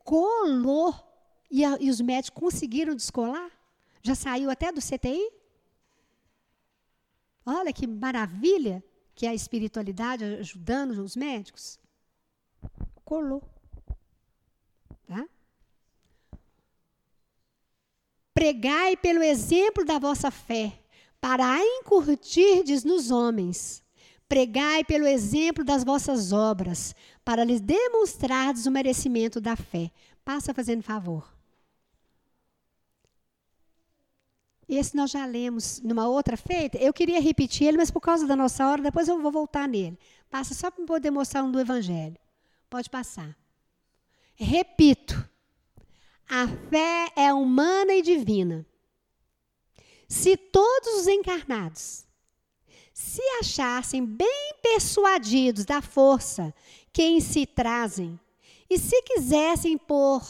[0.03, 0.93] colou
[1.49, 3.51] e, a, e os médicos conseguiram descolar,
[4.01, 5.31] já saiu até do CTI.
[7.45, 8.83] Olha que maravilha
[9.15, 11.79] que é a espiritualidade ajudando os médicos.
[13.07, 13.41] Colou.
[15.07, 15.25] Tá?
[18.33, 20.77] Pregai pelo exemplo da vossa fé,
[21.21, 23.81] para a encurtirdes nos homens.
[24.27, 26.93] Pregai pelo exemplo das vossas obras,
[27.23, 29.89] para lhes demonstrardes o merecimento da fé.
[30.25, 31.33] Passa fazendo favor.
[34.67, 36.77] Esse nós já lemos numa outra feita.
[36.77, 39.97] Eu queria repetir ele, mas por causa da nossa hora, depois eu vou voltar nele.
[40.29, 42.17] Passa só para poder mostrar um do Evangelho.
[42.69, 43.37] Pode passar.
[44.35, 45.27] Repito.
[46.29, 48.65] A fé é humana e divina.
[50.07, 52.05] Se todos os encarnados
[52.93, 56.53] se achassem bem persuadidos da força
[56.91, 58.19] que em si trazem,
[58.69, 60.21] e se quisessem pôr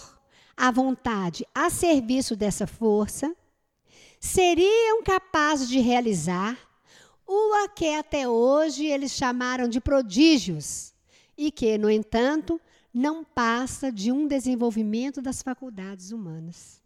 [0.56, 3.36] a vontade a serviço dessa força,
[4.20, 6.58] seriam capazes de realizar
[7.26, 10.94] o que até hoje eles chamaram de prodígios,
[11.38, 12.60] e que, no entanto,
[12.94, 16.82] não passa de um desenvolvimento das faculdades humanas.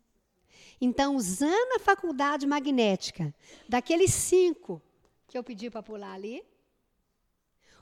[0.79, 3.33] Então, usando a faculdade magnética,
[3.69, 4.81] daqueles cinco
[5.27, 6.43] que eu pedi para pular ali,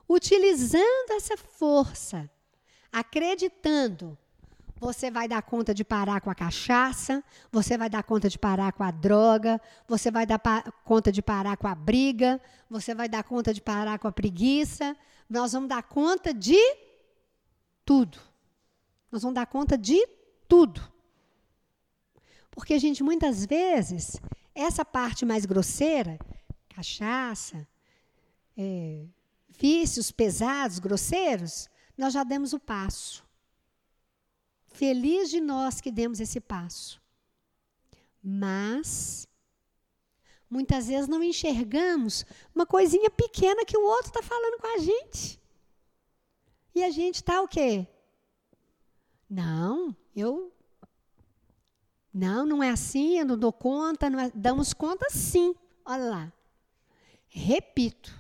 [0.08, 2.30] utilizando essa força,
[2.92, 4.18] acreditando,
[4.80, 8.72] você vai dar conta de parar com a cachaça, você vai dar conta de parar
[8.72, 10.40] com a droga, você vai dar
[10.84, 14.96] conta de parar com a briga, você vai dar conta de parar com a preguiça,
[15.30, 16.60] nós vamos dar conta de
[17.86, 18.20] tudo.
[19.12, 20.06] Nós vamos dar conta de
[20.48, 20.82] tudo.
[22.50, 24.20] Porque, gente, muitas vezes,
[24.56, 26.20] essa parte mais grosseira,
[26.68, 27.68] cachaça,
[28.58, 29.06] é,
[29.48, 33.24] vícios pesados, grosseiros, nós já demos o passo.
[34.68, 37.02] Feliz de nós que demos esse passo.
[38.22, 39.28] Mas,
[40.50, 45.39] muitas vezes não enxergamos uma coisinha pequena que o outro está falando com a gente.
[46.74, 47.88] E a gente está o quê?
[49.30, 50.52] Não, eu.
[52.12, 55.56] Não, não é assim, eu não dou conta, é, damos conta sim.
[55.86, 56.34] Olha lá.
[57.28, 58.18] Repito.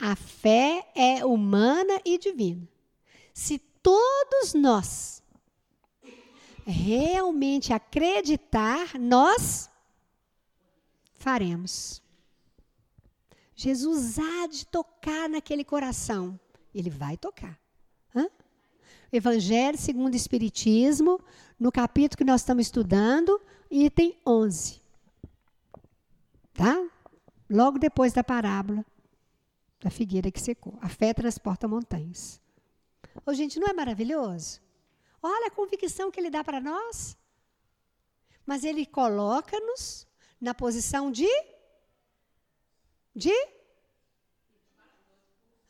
[0.00, 2.68] A fé é humana e divina.
[3.34, 5.22] Se todos nós
[6.64, 9.68] realmente acreditar, nós
[11.18, 12.02] faremos.
[13.54, 16.38] Jesus há de tocar naquele coração.
[16.74, 17.58] Ele vai tocar.
[18.14, 18.28] Hã?
[19.12, 21.20] Evangelho segundo o Espiritismo,
[21.58, 23.40] no capítulo que nós estamos estudando,
[23.70, 24.80] item 11.
[26.54, 26.88] Tá?
[27.50, 28.84] Logo depois da parábola
[29.80, 30.78] da figueira que secou.
[30.80, 32.40] A fé transporta montanhas.
[33.24, 34.60] Ô, gente, não é maravilhoso?
[35.22, 37.16] Olha a convicção que ele dá para nós.
[38.46, 40.07] Mas ele coloca-nos
[40.40, 41.28] na posição de.
[43.14, 43.34] De?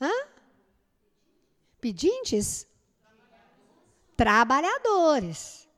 [0.01, 0.13] Hã?
[1.81, 2.67] Pedintes?
[4.17, 5.69] Trabalhadores.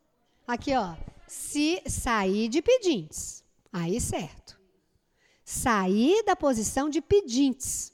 [0.47, 0.97] Aqui, ó.
[1.27, 3.45] Se sair de pedintes.
[3.73, 4.59] Aí certo.
[5.45, 7.93] Sair da posição de pedintes.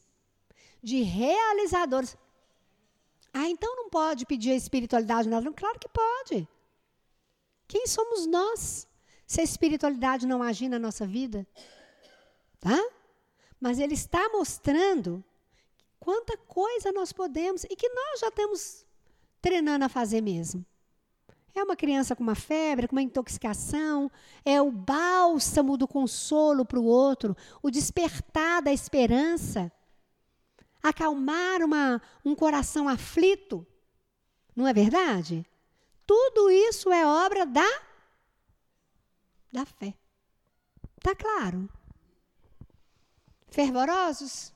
[0.82, 2.16] De realizadores.
[3.32, 5.52] Ah, então não pode pedir a espiritualidade nada.
[5.52, 6.48] Claro que pode.
[7.68, 8.88] Quem somos nós?
[9.26, 11.46] Se a espiritualidade não agir na nossa vida.
[12.60, 12.78] Tá?
[13.60, 15.24] Mas ele está mostrando
[16.06, 18.86] Quanta coisa nós podemos e que nós já estamos
[19.42, 20.64] treinando a fazer mesmo.
[21.52, 24.08] É uma criança com uma febre, com uma intoxicação,
[24.44, 29.72] é o bálsamo do consolo para o outro, o despertar da esperança,
[30.80, 33.66] acalmar uma, um coração aflito.
[34.54, 35.44] Não é verdade?
[36.06, 37.82] Tudo isso é obra da,
[39.56, 39.94] da fé.
[40.98, 41.68] Está claro?
[43.48, 44.52] Fervorosos?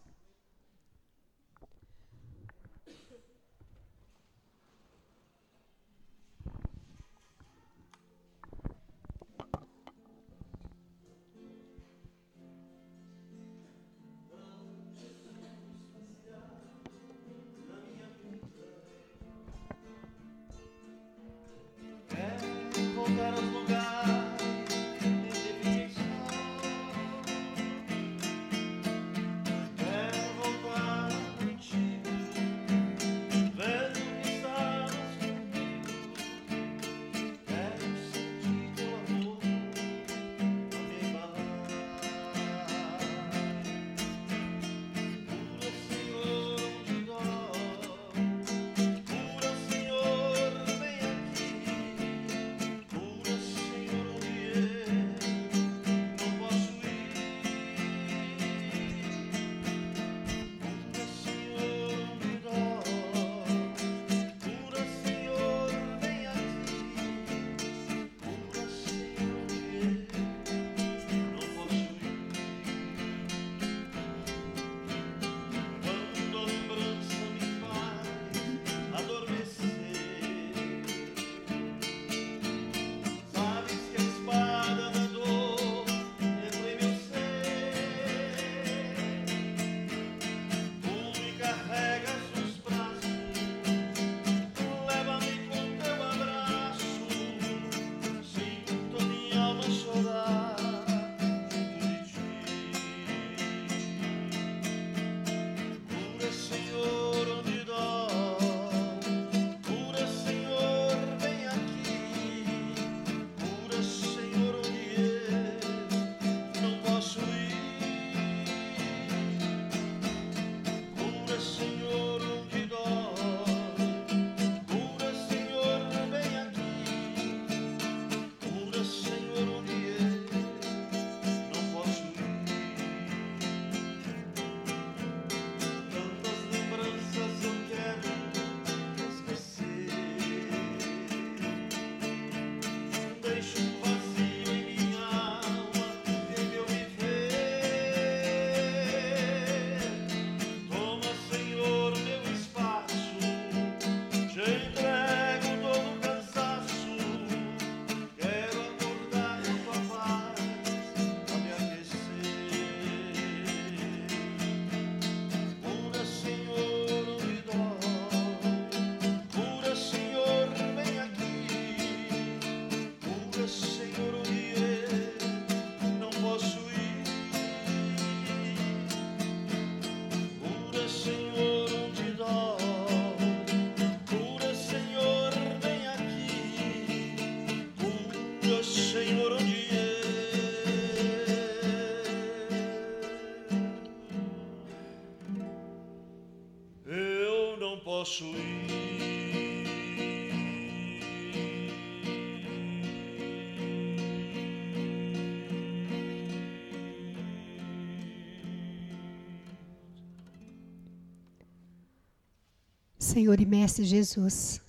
[213.20, 214.62] Senhor e Mestre Jesus,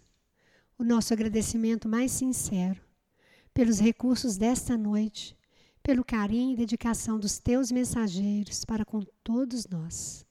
[0.78, 2.82] o nosso agradecimento mais sincero
[3.54, 5.38] pelos recursos desta noite,
[5.82, 10.26] pelo carinho e dedicação dos teus mensageiros para com todos nós.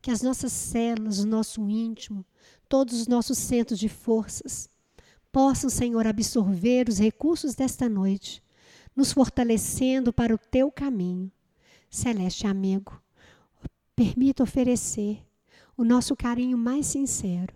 [0.00, 2.26] Que as nossas células, o nosso íntimo,
[2.68, 4.68] todos os nossos centros de forças
[5.30, 8.42] possam, Senhor, absorver os recursos desta noite,
[8.96, 11.30] nos fortalecendo para o teu caminho.
[11.88, 13.00] Celeste amigo,
[13.94, 15.24] permita oferecer
[15.82, 17.52] o nosso carinho mais sincero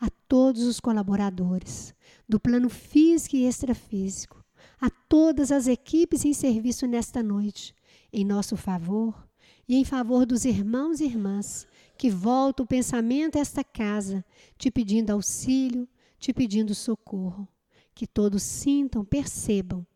[0.00, 1.94] a todos os colaboradores
[2.26, 4.42] do plano físico e extrafísico,
[4.80, 7.74] a todas as equipes em serviço nesta noite,
[8.10, 9.28] em nosso favor
[9.68, 11.66] e em favor dos irmãos e irmãs
[11.98, 14.24] que voltam o pensamento a esta casa,
[14.56, 15.86] te pedindo auxílio,
[16.18, 17.46] te pedindo socorro.
[17.94, 19.86] Que todos sintam, percebam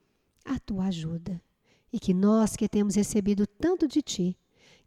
[0.45, 1.41] a tua ajuda.
[1.91, 4.39] E que nós que temos recebido tanto de ti,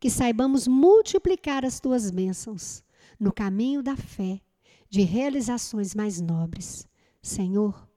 [0.04, 2.84] que saibamos multiplicar as tuas bênçãos
[3.18, 4.42] no caminho da fé,
[4.90, 6.86] de realizações mais nobres.
[7.22, 7.88] Senhor,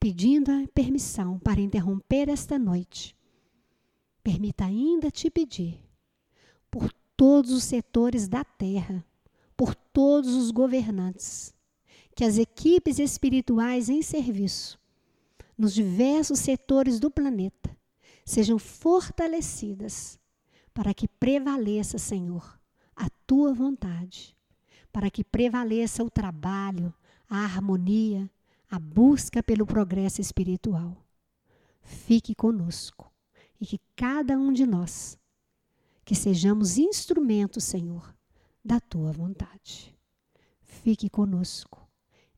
[0.00, 3.16] pedindo a permissão para interromper esta noite,
[4.20, 5.78] permita ainda te pedir
[6.72, 9.06] por todos os setores da terra,
[9.56, 11.54] por todos os governantes,
[12.16, 14.76] que as equipes espirituais em serviço,
[15.56, 17.78] nos diversos setores do planeta,
[18.24, 20.18] sejam fortalecidas
[20.76, 22.60] para que prevaleça, Senhor,
[22.94, 24.36] a tua vontade,
[24.92, 26.92] para que prevaleça o trabalho,
[27.26, 28.30] a harmonia,
[28.70, 30.94] a busca pelo progresso espiritual.
[31.80, 33.10] Fique conosco
[33.58, 35.18] e que cada um de nós,
[36.04, 38.14] que sejamos instrumentos, Senhor,
[38.62, 39.96] da tua vontade.
[40.60, 41.88] Fique conosco,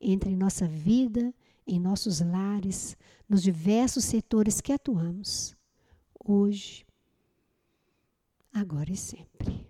[0.01, 1.35] entre em nossa vida,
[1.67, 2.97] em nossos lares,
[3.29, 5.57] nos diversos setores que atuamos,
[6.25, 6.87] hoje,
[8.59, 9.67] agora e sempre.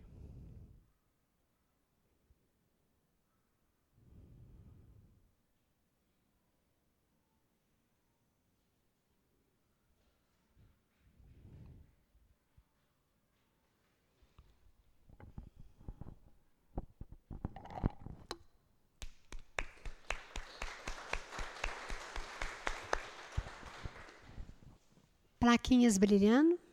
[25.39, 26.67] Plaquinhas brilhando.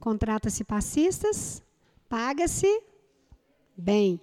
[0.00, 1.62] Contrata-se passistas,
[2.08, 2.82] paga-se
[3.76, 4.20] bem.